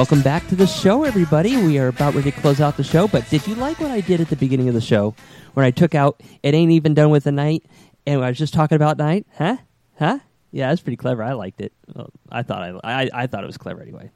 [0.00, 1.58] Welcome back to the show, everybody.
[1.58, 4.00] We are about ready to close out the show, but did you like what I
[4.00, 5.14] did at the beginning of the show
[5.52, 7.66] when I took out "It Ain't Even Done with the Night"
[8.06, 9.26] and I was just talking about night?
[9.36, 9.58] Huh?
[9.98, 10.20] Huh?
[10.52, 11.22] Yeah, that's pretty clever.
[11.22, 11.74] I liked it.
[11.94, 14.10] Well, I thought I, I I thought it was clever anyway.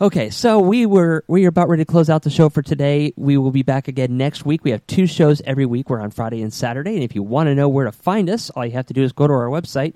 [0.00, 3.12] Okay, so we were we are about ready to close out the show for today.
[3.16, 4.62] We will be back again next week.
[4.62, 5.90] We have two shows every week.
[5.90, 8.48] We're on Friday and Saturday, and if you want to know where to find us,
[8.50, 9.94] all you have to do is go to our website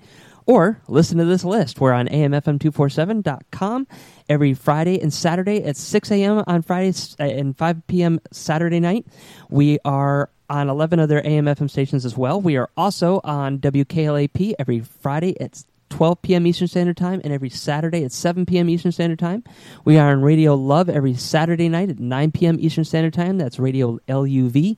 [0.48, 1.78] or listen to this list.
[1.78, 3.86] We're on amfm247.com
[4.28, 6.42] every Friday and Saturday at 6 a.m.
[6.46, 8.18] on Fridays uh, and 5 p.m.
[8.32, 9.06] Saturday night.
[9.50, 12.40] We are on 11 other AMFM stations as well.
[12.40, 16.46] We are also on WKLAP every Friday at 12 p.m.
[16.46, 18.68] Eastern Standard Time, and every Saturday at 7 p.m.
[18.68, 19.42] Eastern Standard Time.
[19.84, 22.56] We are on Radio Love every Saturday night at 9 p.m.
[22.60, 23.38] Eastern Standard Time.
[23.38, 24.76] That's Radio LUV.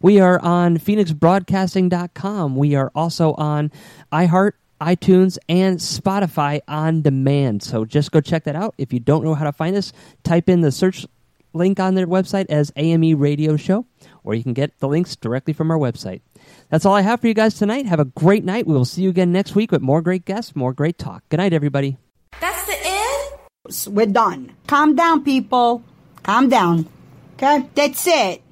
[0.00, 2.56] We are on PhoenixBroadcasting.com.
[2.56, 3.70] We are also on
[4.12, 4.52] iHeart,
[4.82, 7.62] iTunes, and Spotify on demand.
[7.62, 8.74] So just go check that out.
[8.78, 9.92] If you don't know how to find us,
[10.24, 11.06] type in the search
[11.52, 13.86] link on their website as AME Radio Show,
[14.24, 16.22] or you can get the links directly from our website.
[16.70, 17.86] That's all I have for you guys tonight.
[17.86, 18.66] Have a great night.
[18.66, 21.22] We will see you again next week with more great guests, more great talk.
[21.28, 21.98] Good night, everybody.
[22.40, 23.94] That's the end?
[23.94, 24.52] We're done.
[24.66, 25.84] Calm down, people.
[26.22, 26.88] Calm down.
[27.34, 27.68] Okay?
[27.74, 28.40] That's it.